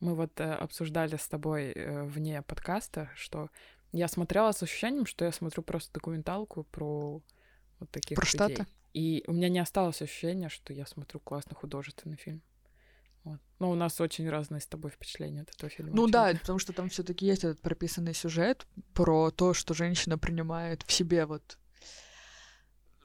Мы 0.01 0.15
вот 0.15 0.41
э, 0.41 0.53
обсуждали 0.53 1.17
с 1.17 1.29
тобой 1.29 1.73
э, 1.73 2.05
вне 2.05 2.43
подкаста, 2.43 3.11
что 3.15 3.51
я 3.93 4.09
смотрела 4.09 4.53
с 4.53 4.63
ощущением, 4.63 5.07
что 5.07 5.25
я 5.25 5.33
смотрю 5.33 5.63
просто 5.63 5.93
документалку 5.93 6.65
про 6.65 7.23
вот 7.79 7.91
таких 7.91 8.17
Про 8.17 8.25
людей. 8.25 8.57
Штаты? 8.57 8.67
И 8.95 9.25
у 9.27 9.33
меня 9.33 9.49
не 9.49 9.59
осталось 9.59 10.03
ощущения, 10.03 10.49
что 10.49 10.73
я 10.73 10.87
смотрю 10.87 11.21
классный 11.21 11.55
художественный 11.55 12.17
фильм. 12.17 12.43
Вот. 13.25 13.41
Но 13.61 13.71
у 13.71 13.75
нас 13.75 14.01
очень 14.01 14.29
разные 14.29 14.61
с 14.61 14.67
тобой 14.67 14.91
впечатления 14.91 15.43
от 15.43 15.51
этого 15.51 15.71
фильма. 15.71 15.93
Ну 15.95 16.09
да, 16.09 16.33
потому 16.41 16.59
что 16.59 16.73
там 16.73 16.89
все-таки 16.89 17.25
есть 17.27 17.45
этот 17.45 17.61
прописанный 17.61 18.15
сюжет 18.15 18.67
про 18.95 19.31
то, 19.31 19.55
что 19.55 19.75
женщина 19.75 20.19
принимает 20.19 20.83
в 20.83 20.93
себе 20.93 21.27
вот 21.27 21.59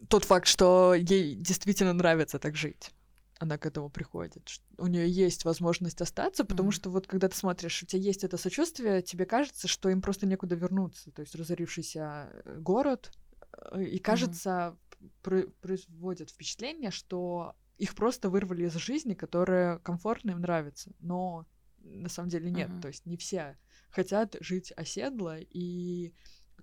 тот 0.09 0.23
факт, 0.25 0.47
что 0.47 0.93
ей 0.93 1.35
действительно 1.35 1.93
нравится 1.93 2.39
так 2.39 2.55
жить. 2.55 2.91
Она 3.39 3.59
к 3.59 3.67
этому 3.67 3.89
приходит. 3.91 4.49
У 4.77 4.87
нее 4.87 5.07
есть 5.07 5.45
возможность 5.45 6.01
остаться, 6.01 6.43
потому 6.43 6.69
Мгм. 6.69 6.71
что 6.73 6.89
вот 6.89 7.05
когда 7.05 7.29
ты 7.29 7.35
смотришь, 7.35 7.83
у 7.83 7.85
тебя 7.85 8.01
есть 8.01 8.23
это 8.23 8.37
сочувствие, 8.37 9.03
тебе 9.03 9.27
кажется, 9.27 9.67
что 9.67 9.89
им 9.89 10.01
просто 10.01 10.25
некуда 10.25 10.55
вернуться. 10.55 11.11
То 11.11 11.21
есть 11.21 11.35
разорившийся 11.35 12.31
э, 12.45 12.57
город, 12.59 13.11
э, 13.71 13.83
и 13.83 13.99
кажется, 13.99 14.75
пр- 15.21 15.51
производит 15.61 16.31
впечатление, 16.31 16.89
что 16.89 17.55
их 17.77 17.95
просто 17.95 18.29
вырвали 18.29 18.65
из 18.65 18.73
жизни, 18.75 19.13
которая 19.13 19.79
комфортно 19.79 20.31
им 20.31 20.41
нравится. 20.41 20.91
Но 20.99 21.45
на 21.79 22.09
самом 22.09 22.29
деле 22.29 22.49
нет. 22.49 22.69
Мгм. 22.69 22.81
То 22.81 22.87
есть 22.87 23.05
не 23.05 23.17
все 23.17 23.57
хотят 23.89 24.35
жить 24.39 24.73
оседло, 24.75 25.39
и 25.39 26.13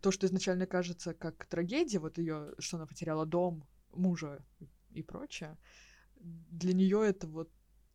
то, 0.01 0.11
что 0.11 0.27
изначально 0.27 0.67
кажется 0.67 1.15
как 1.15 1.47
трагедия, 1.47 1.99
вот 1.99 2.19
ее, 2.19 2.55
что 2.59 2.77
она 2.77 2.87
потеряла 2.87 3.25
дом, 3.27 3.67
мужа 3.93 4.45
и 4.91 5.03
прочее, 5.03 5.57
для 6.17 6.75
нее 6.75 7.03
это 7.07 7.27
вот 7.27 7.51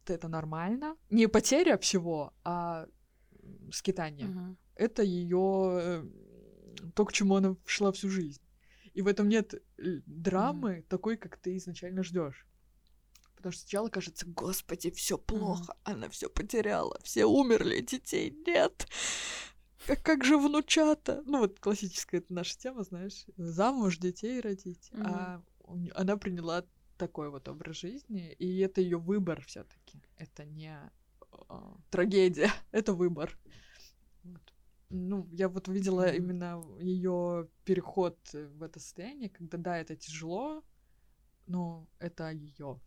это 0.06 0.28
нормально. 0.28 0.98
Не 1.12 1.28
потеря 1.28 1.78
всего, 1.78 2.34
а 2.44 2.88
скитание. 3.72 4.28
Мгм. 4.28 4.58
Это 4.76 5.04
ее 5.04 6.04
то, 6.96 7.06
к 7.06 7.14
чему 7.14 7.36
она 7.36 7.56
шла 7.66 7.92
всю 7.92 8.10
жизнь. 8.10 8.42
И 8.94 9.02
в 9.02 9.08
этом 9.08 9.30
нет 9.30 9.54
э, 9.54 10.02
драмы 10.06 10.84
такой, 10.90 11.18
как 11.18 11.38
ты 11.38 11.58
изначально 11.58 12.04
ждешь. 12.04 12.48
Потому 13.40 13.54
что 13.54 13.62
сначала 13.62 13.88
кажется, 13.88 14.26
господи, 14.28 14.92
все 14.92 15.18
плохо, 15.18 15.74
она 15.86 16.10
все 16.10 16.30
потеряла, 16.30 17.00
все 17.04 17.24
умерли, 17.24 17.80
детей 17.80 18.36
нет. 18.46 18.86
Как, 19.88 20.04
как 20.04 20.26
же 20.26 20.38
внучата? 20.38 21.24
Ну 21.26 21.40
вот 21.40 21.58
классическая 21.62 22.18
это 22.18 22.34
наша 22.34 22.58
тема, 22.58 22.84
знаешь, 22.84 23.26
замуж, 23.38 23.98
детей 23.98 24.42
родить. 24.42 24.90
Мгм. 24.92 25.06
А 25.06 25.42
она 25.96 26.18
приняла 26.18 26.66
такой 26.98 27.30
вот 27.30 27.48
образ 27.48 27.78
жизни, 27.78 28.34
и 28.34 28.60
это 28.60 28.82
ее 28.82 28.98
выбор 28.98 29.42
все-таки. 29.46 30.04
Это 30.18 30.44
не 30.44 30.78
а, 31.48 31.78
трагедия, 31.90 32.52
это 32.72 32.92
выбор. 32.92 33.40
Вот. 34.24 34.54
Ну, 34.90 35.30
я 35.32 35.48
вот 35.48 35.70
видела 35.70 36.08
Мгм. 36.08 36.16
именно 36.18 36.64
ее 36.82 37.48
переход 37.64 38.18
в 38.34 38.64
это 38.64 38.82
состояние, 38.82 39.30
когда 39.30 39.58
да, 39.58 39.78
это 39.78 39.96
тяжело, 39.96 40.62
но 41.48 41.88
это 42.00 42.32
ее. 42.32 42.82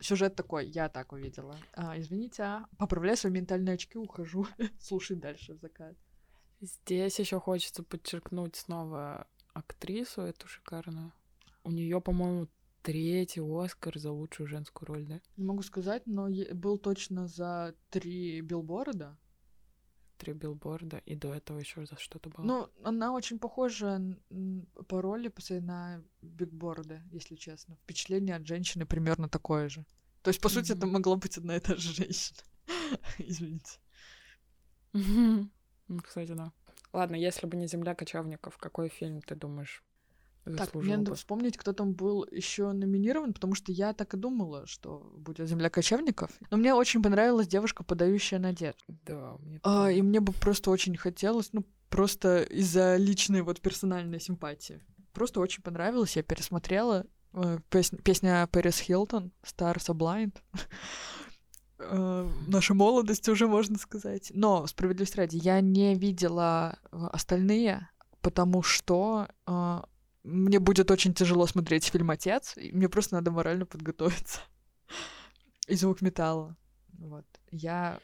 Сюжет 0.00 0.36
такой, 0.36 0.68
я 0.68 0.88
так 0.88 1.12
увидела. 1.12 1.56
А, 1.72 1.98
извините, 1.98 2.42
а, 2.42 2.66
поправляю 2.78 3.16
свои 3.16 3.32
ментальные 3.32 3.74
очки, 3.74 3.98
ухожу. 3.98 4.46
Слушай 4.80 5.16
дальше 5.16 5.54
закат. 5.54 5.96
Здесь 6.60 7.18
еще 7.18 7.40
хочется 7.40 7.82
подчеркнуть 7.82 8.56
снова 8.56 9.26
актрису 9.54 10.22
эту 10.22 10.46
шикарную. 10.46 11.12
У 11.64 11.70
нее, 11.70 12.00
по-моему, 12.00 12.48
третий 12.82 13.40
Оскар 13.40 13.98
за 13.98 14.10
лучшую 14.10 14.46
женскую 14.46 14.86
роль, 14.86 15.06
да? 15.06 15.20
Не 15.36 15.44
могу 15.44 15.62
сказать, 15.62 16.06
но 16.06 16.28
был 16.54 16.78
точно 16.78 17.26
за 17.26 17.74
три 17.90 18.40
билборда. 18.40 19.18
Три 20.20 20.34
билборда, 20.34 20.98
и 21.06 21.14
до 21.16 21.32
этого 21.32 21.58
еще 21.60 21.86
за 21.86 21.96
что-то 21.96 22.28
было. 22.28 22.44
Ну, 22.44 22.68
она 22.84 23.12
очень 23.14 23.38
похожа 23.38 23.98
по 24.86 25.00
роли 25.00 25.32
на 25.60 26.02
бигборды, 26.20 27.00
если 27.10 27.36
честно. 27.36 27.76
Впечатление 27.84 28.36
от 28.36 28.46
женщины 28.46 28.84
примерно 28.84 29.30
такое 29.30 29.70
же. 29.70 29.86
То 30.22 30.28
есть, 30.28 30.42
по 30.42 30.50
сути, 30.50 30.72
это 30.72 30.86
могла 30.86 31.16
быть 31.16 31.38
одна 31.38 31.56
и 31.56 31.60
та 31.60 31.74
же 31.76 31.94
женщина. 31.94 32.38
Извините. 33.18 33.78
Ну, 34.92 35.48
Кстати, 36.04 36.32
да. 36.32 36.52
Ладно, 36.92 37.16
если 37.16 37.46
бы 37.46 37.56
не 37.56 37.66
«Земля 37.66 37.94
кочевников», 37.94 38.58
какой 38.58 38.90
фильм, 38.90 39.22
ты 39.22 39.34
думаешь, 39.34 39.82
Так, 40.56 40.66
заслужил 40.66 40.88
мне 40.88 40.96
надо 40.98 41.10
бы? 41.12 41.16
вспомнить, 41.16 41.56
кто 41.56 41.72
там 41.72 41.92
был 41.92 42.26
еще 42.30 42.72
номинирован, 42.72 43.32
потому 43.32 43.54
что 43.54 43.72
я 43.72 43.92
так 43.92 44.14
и 44.14 44.16
думала, 44.16 44.66
что 44.66 45.12
будет 45.16 45.48
«Земля 45.48 45.70
кочевников». 45.70 46.30
Но 46.50 46.56
мне 46.56 46.74
очень 46.74 47.02
понравилась 47.02 47.48
девушка, 47.48 47.84
подающая 47.84 48.38
надежду. 48.38 48.80
Да, 49.06 49.36
мне 49.40 49.60
А, 49.62 49.90
и 49.90 50.02
мне 50.02 50.20
бы 50.20 50.32
просто 50.32 50.70
очень 50.70 50.96
хотелось, 50.96 51.52
ну, 51.52 51.64
просто 51.88 52.42
из-за 52.42 52.96
личной 52.96 53.42
вот 53.42 53.60
персональной 53.60 54.20
симпатии. 54.20 54.80
Просто 55.12 55.40
очень 55.40 55.62
понравилось, 55.62 56.16
я 56.16 56.22
пересмотрела. 56.22 57.04
э, 57.32 57.58
песня, 57.68 57.98
песня 57.98 58.48
Пэрис 58.50 58.78
Хилтон, 58.78 59.32
Stars 59.42 59.88
Are 59.88 59.96
Blind. 59.96 60.34
Э, 61.78 62.28
Наша 62.46 62.74
молодость 62.74 63.28
уже, 63.28 63.46
можно 63.46 63.78
сказать. 63.78 64.30
Но, 64.34 64.66
справедливости 64.66 65.16
ради, 65.16 65.36
я 65.42 65.60
не 65.60 65.94
видела 65.94 66.78
э, 66.92 66.96
остальные, 67.12 67.88
потому 68.20 68.62
что 68.62 69.28
э, 69.46 69.80
мне 70.22 70.58
будет 70.58 70.90
очень 70.90 71.14
тяжело 71.14 71.46
смотреть 71.46 71.84
фильм 71.84 72.10
«Отец», 72.10 72.56
и 72.56 72.72
мне 72.72 72.88
просто 72.88 73.14
надо 73.16 73.30
морально 73.30 73.66
подготовиться. 73.66 74.40
И 75.68 75.74
звук 75.74 76.02
металла. 76.02 76.56
Вот. 76.98 77.24
Я 77.50 78.00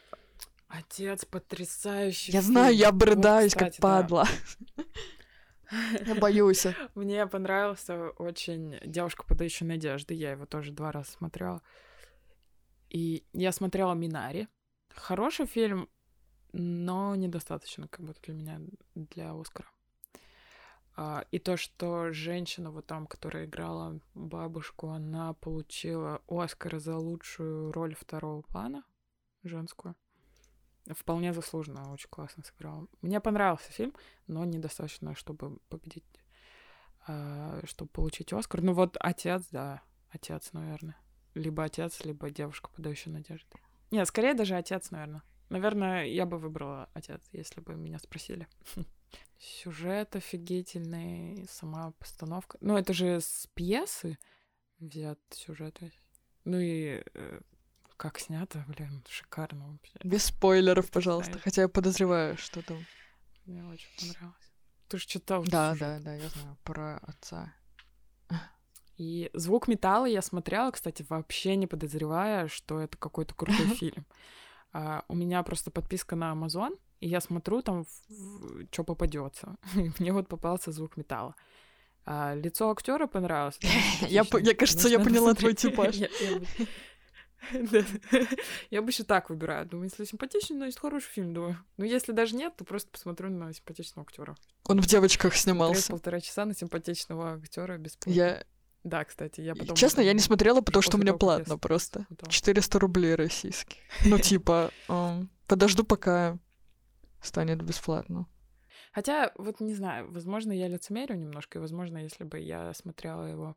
Отец 0.69 1.25
потрясающий. 1.25 2.33
я 2.33 2.43
знаю, 2.43 2.69
фильм. 2.69 2.81
я 2.81 2.91
Вот, 2.91 2.99
брыдаюсь, 3.01 3.55
как 3.55 3.71
кстати, 3.71 3.81
да. 3.81 3.83
падла. 3.83 4.27
Я 6.07 6.15
боюсь. 6.15 6.67
Мне 6.95 7.27
понравился 7.27 8.11
очень 8.11 8.79
«Девушка, 8.85 9.25
подающая 9.25 9.67
надежды». 9.67 10.15
Я 10.15 10.33
его 10.33 10.47
тоже 10.47 10.73
два 10.73 10.93
раза 10.93 11.11
смотрела. 11.11 11.63
И 12.89 13.25
я 13.33 13.53
смотрела 13.53 13.95
«Минари». 13.95 14.49
Хороший 14.95 15.47
фильм, 15.47 15.89
но 16.53 17.15
недостаточно 17.15 17.89
как 17.89 18.07
будто 18.07 18.21
для 18.23 18.35
меня 18.35 18.61
для 18.95 19.33
Оскара. 19.33 19.69
А, 20.97 21.27
И 21.31 21.39
то, 21.39 21.59
что 21.59 22.11
женщина 22.13 22.71
вот 22.71 22.87
там, 22.87 23.07
которая 23.07 23.45
играла 23.45 24.01
бабушку, 24.15 24.89
она 24.89 25.35
получила 25.35 26.23
Оскар 26.27 26.79
за 26.79 26.97
лучшую 26.97 27.71
роль 27.73 27.95
второго 27.95 28.41
плана, 28.43 28.83
женскую. 29.43 29.95
Вполне 30.89 31.35
заслуженно, 31.35 31.93
очень 31.93 32.09
классно 32.09 32.45
сыграла. 32.45 32.87
Мне 33.03 33.21
понравился 33.21 33.71
фильм, 33.73 33.93
но 34.27 34.45
недостаточно, 34.45 35.15
чтобы 35.15 35.59
победить, 35.69 36.05
а, 37.07 37.61
чтобы 37.65 37.91
получить 37.91 38.33
Оскар. 38.33 38.63
Ну 38.63 38.73
вот 38.73 38.97
отец, 38.99 39.47
да, 39.51 39.83
отец, 40.11 40.53
наверное. 40.53 40.97
Либо 41.35 41.65
отец, 41.65 42.03
либо 42.05 42.31
девушка, 42.31 42.71
подающая 42.75 43.13
надежды. 43.13 43.59
Нет, 43.91 44.09
скорее 44.09 44.33
даже 44.33 44.55
отец, 44.55 44.91
наверное. 44.91 45.23
Наверное, 45.49 46.07
я 46.07 46.27
бы 46.27 46.39
выбрала 46.39 46.89
отец, 46.95 47.23
если 47.33 47.61
бы 47.61 47.75
меня 47.75 47.99
спросили. 47.99 48.49
Сюжет 49.39 50.17
офигительный, 50.17 51.47
сама 51.49 51.93
постановка. 51.93 52.59
Ну, 52.61 52.77
это 52.77 52.93
же 52.93 53.21
с 53.21 53.47
пьесы 53.55 54.19
взят 54.79 55.19
сюжет. 55.31 55.79
Ну 56.45 56.59
и 56.59 57.03
э, 57.15 57.41
как 57.97 58.19
снято, 58.19 58.65
блин, 58.69 59.05
шикарно 59.09 59.69
вообще. 59.69 59.95
Без 60.03 60.25
спойлеров, 60.25 60.91
пожалуйста. 60.91 61.33
Знаешь. 61.33 61.45
Хотя 61.45 61.63
я 61.63 61.69
подозреваю, 61.69 62.37
что 62.37 62.63
там. 62.63 62.85
Мне 63.45 63.65
очень 63.65 63.89
понравилось. 63.99 64.53
Ты 64.89 64.99
же 64.99 65.07
читал 65.07 65.45
Да, 65.45 65.73
сюжет. 65.75 65.81
да, 65.81 66.01
да, 66.01 66.15
я 66.15 66.29
знаю 66.29 66.57
про 66.65 66.99
отца. 66.99 67.55
И 68.97 69.31
звук 69.35 69.69
металла 69.69 70.07
я 70.07 70.23
смотрела, 70.23 70.71
кстати, 70.71 71.05
вообще 71.09 71.55
не 71.57 71.67
подозревая, 71.67 72.49
что 72.49 72.81
это 72.81 72.97
какой-то 72.97 73.35
крутой 73.35 73.67
фильм. 73.77 74.07
А, 74.73 75.05
у 75.09 75.15
меня 75.15 75.43
просто 75.43 75.71
подписка 75.71 76.17
на 76.17 76.33
Amazon, 76.33 76.79
и 77.01 77.09
я 77.09 77.21
смотрю 77.21 77.63
там, 77.63 77.87
что 78.71 78.85
попадется. 78.85 79.57
Мне 79.99 80.13
вот 80.13 80.29
попался 80.29 80.73
звук 80.73 80.97
металла. 80.97 81.35
А, 82.05 82.35
лицо 82.35 82.71
актера 82.71 83.07
понравилось. 83.07 83.59
Я 84.09 84.25
я, 84.41 84.55
кажется, 84.55 84.89
я 84.89 84.99
поняла 85.01 85.35
твой 85.35 85.55
типаж. 85.63 85.97
Я- 85.97 86.09
бы- 87.53 87.87
обычно 88.79 89.05
так 89.05 89.31
выбираю. 89.31 89.67
Думаю, 89.67 89.89
если 89.89 90.05
симпатичный, 90.05 90.57
значит, 90.57 90.79
хороший 90.79 91.09
фильм, 91.11 91.35
думаю. 91.35 91.59
Ну, 91.77 91.85
если 91.85 92.13
даже 92.13 92.35
нет, 92.37 92.57
то 92.57 92.65
просто 92.65 92.91
посмотрю 92.91 93.31
на 93.31 93.53
симпатичного 93.53 94.07
актера. 94.09 94.37
Он 94.65 94.81
в 94.81 94.87
девочках 94.87 95.35
снимался. 95.35 95.91
полтора 95.91 96.21
часа 96.21 96.45
на 96.45 96.55
симпатичного 96.55 97.35
актера 97.35 97.77
бесплатно. 97.79 98.11
Я, 98.19 98.45
Да, 98.87 99.05
кстати, 99.05 99.40
я 99.40 99.57
потом... 99.57 99.75
честно, 99.75 100.01
я 100.01 100.12
не 100.12 100.20
смотрела, 100.29 100.61
потому 100.61 100.81
что 100.81 100.96
у 100.96 101.01
меня 101.01 101.12
платно 101.12 101.59
просто. 101.59 102.05
смотрела. 102.07 102.31
400 102.31 102.79
рублей 102.79 103.14
российских. 103.16 103.79
Ну, 104.05 104.16
типа, 104.31 104.70
эм, 104.88 105.29
подожду, 105.49 105.83
пока 105.83 106.38
станет 107.20 107.62
бесплатно. 107.62 108.27
Хотя, 108.92 109.33
вот 109.37 109.61
не 109.61 109.75
знаю, 109.75 110.11
возможно, 110.12 110.53
я 110.53 110.68
лицемерю 110.68 111.16
немножко, 111.16 111.59
и, 111.59 111.61
возможно, 111.61 111.99
если 111.99 112.22
бы 112.22 112.38
я 112.38 112.72
смотрела 112.75 113.25
его, 113.25 113.57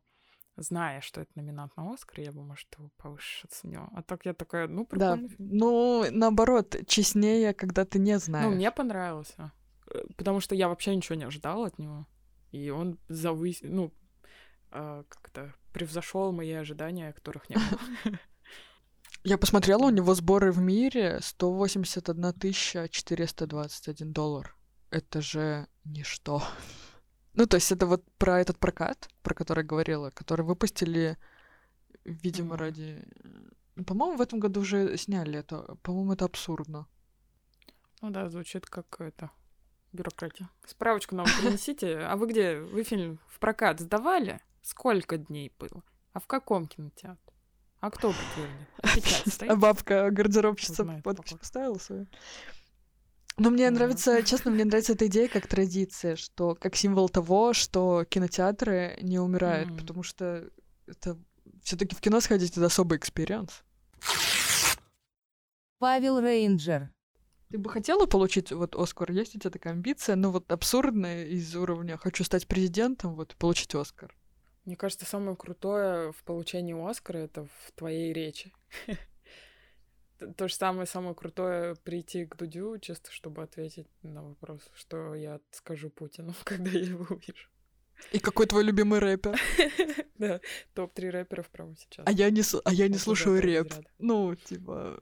зная, 0.56 1.00
что 1.00 1.20
это 1.20 1.30
номинант 1.36 1.76
на 1.76 1.92
Оскар, 1.92 2.20
я 2.20 2.32
бы, 2.32 2.42
может, 2.42 2.66
его 2.76 2.90
повыше 2.96 3.46
оценила. 3.46 3.88
А 3.94 4.02
так 4.02 4.26
я 4.26 4.34
такая, 4.34 4.66
ну, 4.66 4.86
Да, 4.90 5.12
прикольный 5.12 5.28
фильм. 5.28 5.48
ну, 5.52 6.04
наоборот, 6.10 6.76
честнее, 6.88 7.54
когда 7.54 7.84
ты 7.84 8.00
не 8.00 8.18
знаешь. 8.18 8.46
Ну, 8.46 8.56
мне 8.56 8.72
понравился. 8.72 9.52
Э, 9.94 10.00
Потому 10.16 10.40
что 10.40 10.56
я 10.56 10.68
вообще 10.68 10.94
ничего 10.96 11.14
не 11.14 11.24
ожидала 11.24 11.68
от 11.68 11.78
него. 11.78 12.06
И 12.50 12.68
он 12.70 12.98
завыс... 13.08 13.60
ну, 13.62 13.92
а, 14.70 15.04
как-то 15.08 15.54
превзошел 15.72 16.32
мои 16.32 16.52
ожидания, 16.52 17.12
которых 17.12 17.48
не 17.50 17.56
было. 17.56 18.18
Я 19.24 19.36
посмотрела, 19.38 19.84
у 19.84 19.90
него 19.90 20.14
сборы 20.14 20.50
в 20.52 20.58
мире 20.58 21.18
181 21.20 22.88
421 22.88 24.12
доллар. 24.12 24.56
Это 24.90 25.20
же 25.20 25.66
ничто. 25.84 26.42
Ну, 27.32 27.46
то 27.46 27.56
есть 27.58 27.70
это 27.70 27.86
вот 27.86 28.04
про 28.18 28.40
этот 28.40 28.58
прокат, 28.58 29.08
про 29.22 29.34
который 29.34 29.62
говорила, 29.62 30.10
который 30.10 30.44
выпустили, 30.44 31.16
видимо, 32.04 32.54
Мгм. 32.54 32.60
ради... 32.60 33.04
э, 33.76 33.82
По-моему, 33.84 34.16
в 34.16 34.20
этом 34.20 34.40
году 34.40 34.62
уже 34.62 34.96
сняли 34.98 35.38
это. 35.38 35.76
По-моему, 35.84 36.14
это 36.14 36.24
абсурдно. 36.24 36.88
Ну 38.02 38.10
да, 38.10 38.28
звучит 38.28 38.66
как 38.66 39.00
это 39.00 39.30
бюрократия. 39.92 40.48
Справочку 40.66 41.14
нам 41.14 41.24
принесите. 41.40 41.98
А 42.00 42.16
вы 42.16 42.26
где? 42.26 42.58
Вы 42.58 42.82
фильм 42.82 43.20
в 43.28 43.38
прокат 43.38 43.78
сдавали? 43.78 44.40
Сколько 44.62 45.18
дней 45.18 45.52
было? 45.58 45.82
А 46.12 46.20
в 46.20 46.26
каком 46.26 46.66
кинотеатре? 46.66 47.34
А 47.80 47.90
кто 47.90 48.12
подтвердит? 48.12 49.46
А 49.48 49.52
А 49.52 49.56
бабка, 49.56 50.10
гардеробщица, 50.10 50.84
подпись 51.02 51.32
поставила 51.32 51.78
свою. 51.78 52.06
Но 53.38 53.48
мне 53.48 53.70
нравится, 53.70 54.22
честно, 54.22 54.50
мне 54.50 54.66
нравится 54.66 54.92
эта 54.92 55.06
идея 55.06 55.28
как 55.28 55.46
традиция, 55.46 56.16
что 56.16 56.54
как 56.54 56.76
символ 56.76 57.08
того, 57.08 57.54
что 57.54 58.04
кинотеатры 58.04 58.98
не 59.00 59.18
умирают, 59.18 59.74
потому 59.78 60.02
что 60.02 60.50
это 60.86 61.16
все-таки 61.62 61.94
в 61.96 62.00
кино 62.00 62.20
сходить 62.20 62.52
это 62.52 62.66
особый 62.66 62.98
experience. 62.98 63.62
Павел 65.78 66.20
Рейнджер. 66.20 66.90
Ты 67.50 67.58
бы 67.58 67.70
хотела 67.70 68.04
получить 68.04 68.52
вот 68.52 68.76
Оскар? 68.76 69.10
Есть 69.10 69.34
у 69.34 69.38
тебя 69.38 69.50
такая 69.50 69.72
амбиция? 69.72 70.16
Ну 70.16 70.30
вот 70.30 70.52
абсурдная 70.52 71.24
из 71.24 71.56
уровня 71.56 71.96
«хочу 71.96 72.22
стать 72.24 72.46
президентом», 72.46 73.14
вот 73.14 73.34
получить 73.36 73.74
Оскар. 73.74 74.14
Мне 74.64 74.76
кажется, 74.76 75.06
самое 75.06 75.36
крутое 75.36 76.12
в 76.12 76.22
получении 76.24 76.74
Оскара 76.88 77.18
это 77.18 77.44
в 77.44 77.72
твоей 77.74 78.12
речи. 78.12 78.52
То 80.36 80.48
же 80.48 80.54
самое, 80.54 80.86
самое 80.86 81.14
крутое 81.14 81.76
прийти 81.76 82.26
к 82.26 82.36
Дудю, 82.36 82.78
чисто 82.78 83.10
чтобы 83.10 83.42
ответить 83.42 83.88
на 84.02 84.22
вопрос, 84.22 84.60
что 84.74 85.14
я 85.14 85.40
скажу 85.50 85.88
Путину, 85.88 86.34
когда 86.44 86.70
я 86.70 86.80
его 86.80 87.06
увижу. 87.08 87.48
И 88.12 88.18
какой 88.18 88.46
твой 88.46 88.64
любимый 88.64 88.98
рэпер? 89.00 89.38
Да, 90.20 90.38
топ-3 90.74 91.08
рэперов 91.08 91.48
прямо 91.48 91.74
сейчас. 91.76 92.04
А 92.06 92.12
я 92.12 92.28
не, 92.28 92.42
а 92.64 92.72
я 92.74 92.88
не 92.88 92.98
слушаю 92.98 93.40
рэп. 93.40 93.72
Ну, 93.98 94.34
типа... 94.34 95.00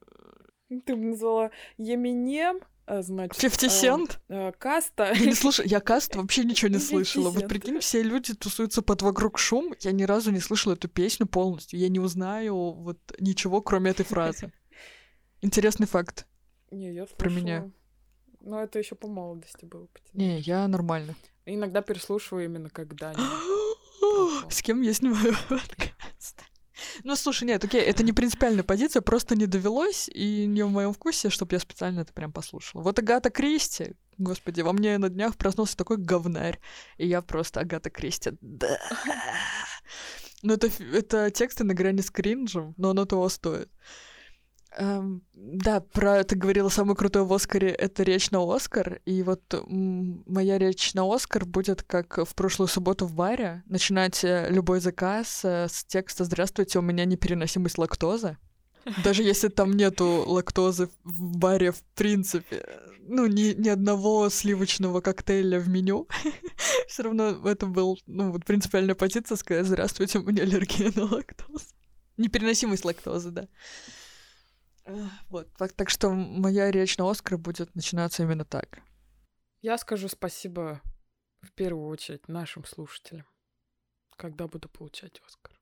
Ты 0.68 0.94
бы 0.94 1.06
назвала 1.06 1.50
Еминем, 1.76 2.60
Значит, 2.88 3.38
50 3.38 3.62
а, 3.62 3.66
Cent? 3.66 4.18
а, 4.28 4.52
Каста. 4.52 5.12
Я 5.14 5.26
не 5.26 5.34
слушаю, 5.34 5.68
я 5.68 5.80
каст 5.88 6.16
вообще 6.16 6.44
ничего 6.44 6.68
не 6.68 6.76
50 6.76 6.88
слышала. 6.88 7.30
Вот 7.30 7.46
прикинь, 7.46 7.80
все 7.80 8.02
люди 8.02 8.34
тусуются 8.34 8.80
под 8.80 9.02
вокруг 9.02 9.38
шум. 9.38 9.74
Я 9.80 9.92
ни 9.92 10.04
разу 10.04 10.30
не 10.30 10.40
слышала 10.40 10.72
эту 10.72 10.88
песню 10.88 11.26
полностью. 11.26 11.78
Я 11.78 11.90
не 11.90 12.00
узнаю 12.00 12.72
вот 12.72 12.98
ничего, 13.18 13.60
кроме 13.60 13.90
этой 13.90 14.06
фразы. 14.06 14.52
Интересный 15.42 15.86
факт. 15.86 16.26
Не, 16.70 16.92
я 16.94 17.04
Про 17.04 17.30
меня. 17.30 17.70
Но 18.40 18.62
это 18.62 18.78
еще 18.78 18.94
по 18.94 19.06
молодости 19.06 19.66
было. 19.66 19.86
Не, 20.14 20.40
я 20.40 20.66
нормально. 20.66 21.14
Иногда 21.44 21.82
переслушиваю 21.82 22.46
именно 22.46 22.70
когда 22.70 23.14
С 24.48 24.62
кем 24.62 24.80
я 24.80 24.94
снимаю? 24.94 25.36
Ну, 27.04 27.16
слушай, 27.16 27.44
нет, 27.44 27.64
окей, 27.64 27.80
это 27.80 28.02
не 28.02 28.12
принципиальная 28.12 28.64
позиция, 28.64 29.02
просто 29.02 29.36
не 29.36 29.46
довелось, 29.46 30.08
и 30.08 30.46
не 30.46 30.64
в 30.64 30.70
моем 30.70 30.92
вкусе, 30.92 31.30
чтобы 31.30 31.54
я 31.54 31.60
специально 31.60 32.00
это 32.00 32.12
прям 32.12 32.32
послушала. 32.32 32.82
Вот 32.82 32.98
Агата 32.98 33.30
Кристи, 33.30 33.92
господи, 34.18 34.60
во 34.60 34.72
мне 34.72 34.98
на 34.98 35.08
днях 35.08 35.36
проснулся 35.36 35.76
такой 35.76 35.96
говнарь, 35.96 36.60
и 36.96 37.06
я 37.06 37.22
просто 37.22 37.60
Агата 37.60 37.90
Кристи, 37.90 38.32
да. 38.40 38.78
Ну, 40.42 40.54
это, 40.54 40.70
это 40.92 41.30
тексты 41.32 41.64
на 41.64 41.74
грани 41.74 42.00
с 42.00 42.10
кринжем, 42.10 42.74
но 42.76 42.90
оно 42.90 43.06
того 43.06 43.28
стоит. 43.28 43.68
Эм, 44.76 45.22
да, 45.34 45.80
про 45.80 46.22
ты 46.24 46.36
говорила 46.36 46.68
самый 46.68 46.94
крутой 46.94 47.24
в 47.24 47.32
Оскаре 47.32 47.68
это 47.70 48.02
речь 48.02 48.30
на 48.30 48.40
Оскар. 48.54 49.00
И 49.06 49.22
вот 49.22 49.42
м, 49.54 50.22
моя 50.26 50.58
речь 50.58 50.94
на 50.94 51.12
Оскар 51.12 51.44
будет 51.46 51.82
как 51.82 52.18
в 52.18 52.34
прошлую 52.34 52.68
субботу 52.68 53.06
в 53.06 53.14
баре. 53.14 53.62
Начинать 53.66 54.22
э, 54.24 54.48
любой 54.50 54.80
заказ 54.80 55.40
э, 55.44 55.68
с 55.68 55.84
текста 55.84 56.24
Здравствуйте, 56.24 56.78
у 56.78 56.82
меня 56.82 57.04
непереносимость 57.06 57.78
лактозы. 57.78 58.36
Даже 59.04 59.22
если 59.22 59.48
там 59.48 59.72
нету 59.72 60.24
лактозы 60.26 60.88
в 61.04 61.36
баре 61.36 61.72
в 61.72 61.82
принципе, 61.94 62.64
ну, 63.00 63.26
ни, 63.26 63.54
ни 63.54 63.68
одного 63.68 64.28
сливочного 64.30 65.00
коктейля 65.00 65.58
в 65.58 65.68
меню, 65.68 66.08
все 66.88 67.02
равно 67.02 67.48
это 67.48 67.66
был, 67.66 67.98
ну, 68.06 68.30
вот 68.32 68.44
принципиальная 68.44 68.94
позиция 68.94 69.36
сказать 69.36 69.66
«Здравствуйте, 69.66 70.18
у 70.18 70.22
меня 70.22 70.42
аллергия 70.42 70.92
на 70.94 71.04
лактозу». 71.04 71.64
Непереносимость 72.16 72.84
лактозы, 72.84 73.30
да. 73.30 73.48
Вот, 75.28 75.52
так, 75.56 75.72
так 75.72 75.90
что 75.90 76.10
моя 76.10 76.70
речь 76.70 76.96
на 76.98 77.10
Оскар 77.10 77.38
будет 77.38 77.74
начинаться 77.74 78.22
именно 78.22 78.44
так. 78.44 78.80
Я 79.60 79.76
скажу 79.78 80.08
спасибо 80.08 80.80
в 81.42 81.52
первую 81.52 81.88
очередь 81.88 82.28
нашим 82.28 82.64
слушателям, 82.64 83.26
когда 84.16 84.46
буду 84.46 84.68
получать 84.68 85.20
Оскар. 85.26 85.58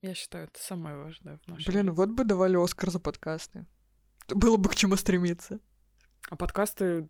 Я 0.00 0.14
считаю, 0.14 0.44
это 0.46 0.60
самое 0.60 0.96
важное 0.96 1.38
в 1.38 1.48
нашей 1.48 1.66
Блин, 1.66 1.92
вот 1.92 2.10
бы 2.10 2.24
давали 2.24 2.56
Оскар 2.56 2.90
за 2.90 2.98
подкасты. 2.98 3.66
Было 4.28 4.56
бы 4.56 4.68
к 4.68 4.74
чему 4.74 4.96
стремиться. 4.96 5.60
А 6.28 6.36
подкасты... 6.36 7.08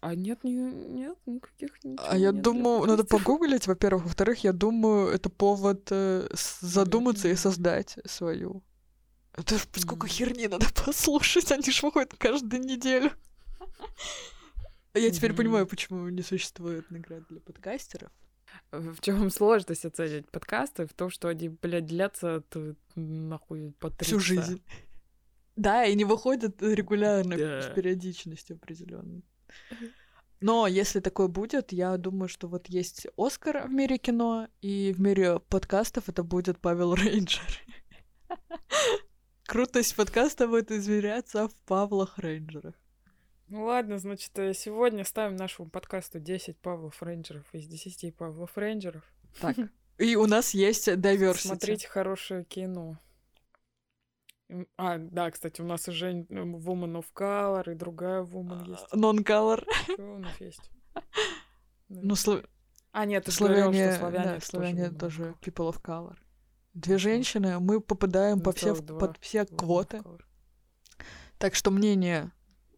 А 0.00 0.14
нет, 0.14 0.44
ни- 0.44 0.92
нет 0.92 1.18
никаких 1.26 1.78
А 1.98 2.16
я 2.16 2.32
нет 2.32 2.42
думаю, 2.42 2.86
надо 2.86 3.04
погуглить, 3.04 3.66
во-первых. 3.66 4.04
Во-вторых, 4.04 4.42
я 4.42 4.52
думаю, 4.52 5.08
это 5.08 5.28
повод 5.28 5.88
э, 5.90 6.28
задуматься 6.32 7.28
и 7.28 7.34
создать 7.34 7.98
свою. 8.06 8.62
Это 9.36 9.58
ж 9.58 9.62
сколько 9.76 10.06
херни 10.06 10.46
надо 10.46 10.66
послушать, 10.84 11.50
они 11.52 11.70
ж 11.70 11.82
выходят 11.82 12.14
каждую 12.16 12.62
неделю. 12.62 13.10
Я 14.94 15.10
теперь 15.10 15.32
понимаю, 15.34 15.66
почему 15.66 16.08
не 16.08 16.22
существует 16.22 16.90
наград 16.90 17.24
для 17.28 17.40
подкастеров. 17.40 18.10
В 18.70 19.00
чем 19.00 19.30
сложность 19.30 19.84
оценить 19.84 20.30
подкасты? 20.30 20.86
В 20.86 20.92
том, 20.94 21.10
что 21.10 21.28
они, 21.28 21.48
блядь, 21.48 21.86
длятся 21.86 22.42
т- 22.42 22.76
нахуй 22.94 23.72
по 23.80 23.90
три 23.90 24.06
Всю 24.06 24.20
часа. 24.20 24.42
жизнь. 24.42 24.62
Да, 25.56 25.84
и 25.84 25.94
не 25.96 26.04
выходят 26.04 26.62
регулярно, 26.62 27.36
Да. 27.36 27.62
с 27.62 27.74
периодичностью 27.74 28.56
определенной. 28.56 29.24
Но 30.40 30.66
если 30.68 31.00
такое 31.00 31.26
будет, 31.28 31.72
я 31.72 31.96
думаю, 31.96 32.28
что 32.28 32.46
вот 32.48 32.68
есть 32.68 33.06
Оскар 33.16 33.66
в 33.66 33.70
мире 33.70 33.98
кино, 33.98 34.46
и 34.60 34.92
в 34.92 35.00
мире 35.00 35.40
подкастов 35.40 36.08
это 36.08 36.22
будет 36.22 36.60
Павел 36.60 36.94
Рейнджер. 36.94 37.42
Крутость 39.46 39.94
подкаста 39.96 40.48
будет 40.48 40.70
измеряться 40.72 41.48
в 41.48 41.54
Павлах 41.66 42.18
Рейнджерах. 42.18 42.74
Ну 43.48 43.64
ладно, 43.64 43.98
значит, 43.98 44.36
э, 44.38 44.54
сегодня 44.54 45.04
ставим 45.04 45.36
нашему 45.36 45.68
подкасту 45.68 46.18
10 46.18 46.58
Павлов 46.58 47.02
Рейнджеров 47.02 47.44
из 47.52 47.66
10 47.66 48.16
Павлов 48.16 48.56
Рейнджеров. 48.56 49.04
Так. 49.40 49.56
И 49.98 50.16
у 50.16 50.26
нас 50.26 50.54
есть 50.54 50.88
diversity. 50.88 51.34
Смотрите 51.48 51.86
хорошее 51.88 52.44
кино. 52.44 52.98
А, 54.76 54.98
да, 54.98 55.30
кстати, 55.30 55.60
у 55.60 55.64
нас 55.64 55.88
уже 55.88 56.26
м, 56.30 56.56
Woman 56.56 56.98
of 57.02 57.06
Color 57.14 57.72
и 57.72 57.74
другая 57.74 58.22
Woman 58.22 58.66
есть. 58.68 58.86
Non-color. 58.92 59.64
Что 59.92 60.02
у 60.14 60.18
нас 60.18 60.40
есть? 60.40 60.70
Ну, 61.88 62.14
сло- 62.14 62.46
А, 62.92 63.04
нет, 63.04 63.24
ты 63.24 63.30
славяне, 63.30 63.90
что 63.90 63.98
славяне, 64.00 64.24
да, 64.24 64.40
славяне 64.40 64.90
тоже 64.90 65.22
Color. 65.22 65.40
people 65.40 65.70
of 65.72 65.82
color. 65.82 66.16
Две 66.74 66.98
женщины, 66.98 67.60
мы 67.60 67.80
попадаем 67.80 68.40
по 68.40 68.52
все, 68.52 68.74
0,2 68.74 68.98
под 68.98 69.16
все 69.20 69.46
квоты. 69.46 70.02
Так 71.38 71.54
что 71.54 71.70
мнение 71.70 72.32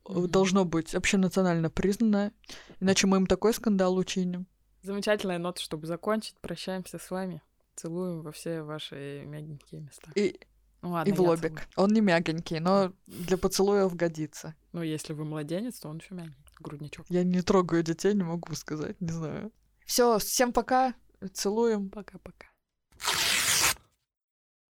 Мгм. 0.09 0.29
должно 0.31 0.65
быть 0.65 0.95
общенационально 0.95 1.71
признано, 1.71 2.33
иначе 2.81 3.07
мы 3.07 3.17
им 3.19 3.27
такой 3.27 3.53
скандал 3.55 3.97
учиним. 3.97 4.47
Замечательная 4.83 5.39
нота, 5.39 5.61
чтобы 5.61 5.87
закончить. 5.87 6.37
Прощаемся 6.41 6.99
с 6.99 7.11
вами. 7.11 7.43
Целуем 7.75 8.23
во 8.23 8.33
все 8.33 8.63
ваши 8.63 9.23
мягенькие 9.27 9.81
места. 9.81 10.11
И, 10.15 10.39
Ну 10.83 10.91
ладно, 10.91 11.11
и 11.11 11.15
в 11.15 11.21
лобик. 11.21 11.43
целую. 11.43 11.61
Он 11.77 11.91
не 11.93 12.01
мягенький, 12.01 12.61
но 12.61 12.93
для 13.07 13.37
поцелуев 13.37 13.95
годится. 13.97 14.55
Ну, 14.73 14.83
если 14.83 15.13
вы 15.13 15.25
младенец, 15.25 15.81
то 15.81 15.89
он 15.89 15.99
еще 15.99 16.15
мягенький. 16.15 16.55
Грудничок. 16.61 17.07
Я 17.09 17.25
не 17.25 17.43
трогаю 17.43 17.83
детей, 17.83 18.15
не 18.15 18.23
могу 18.23 18.55
сказать, 18.55 19.01
не 19.01 19.09
знаю. 19.11 19.53
Все, 19.85 20.19
всем 20.19 20.53
пока, 20.53 20.95
целуем. 21.33 21.91
Пока-пока. 21.91 22.47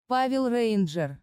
Павел 0.09 0.49
Рейнджер. 0.49 1.19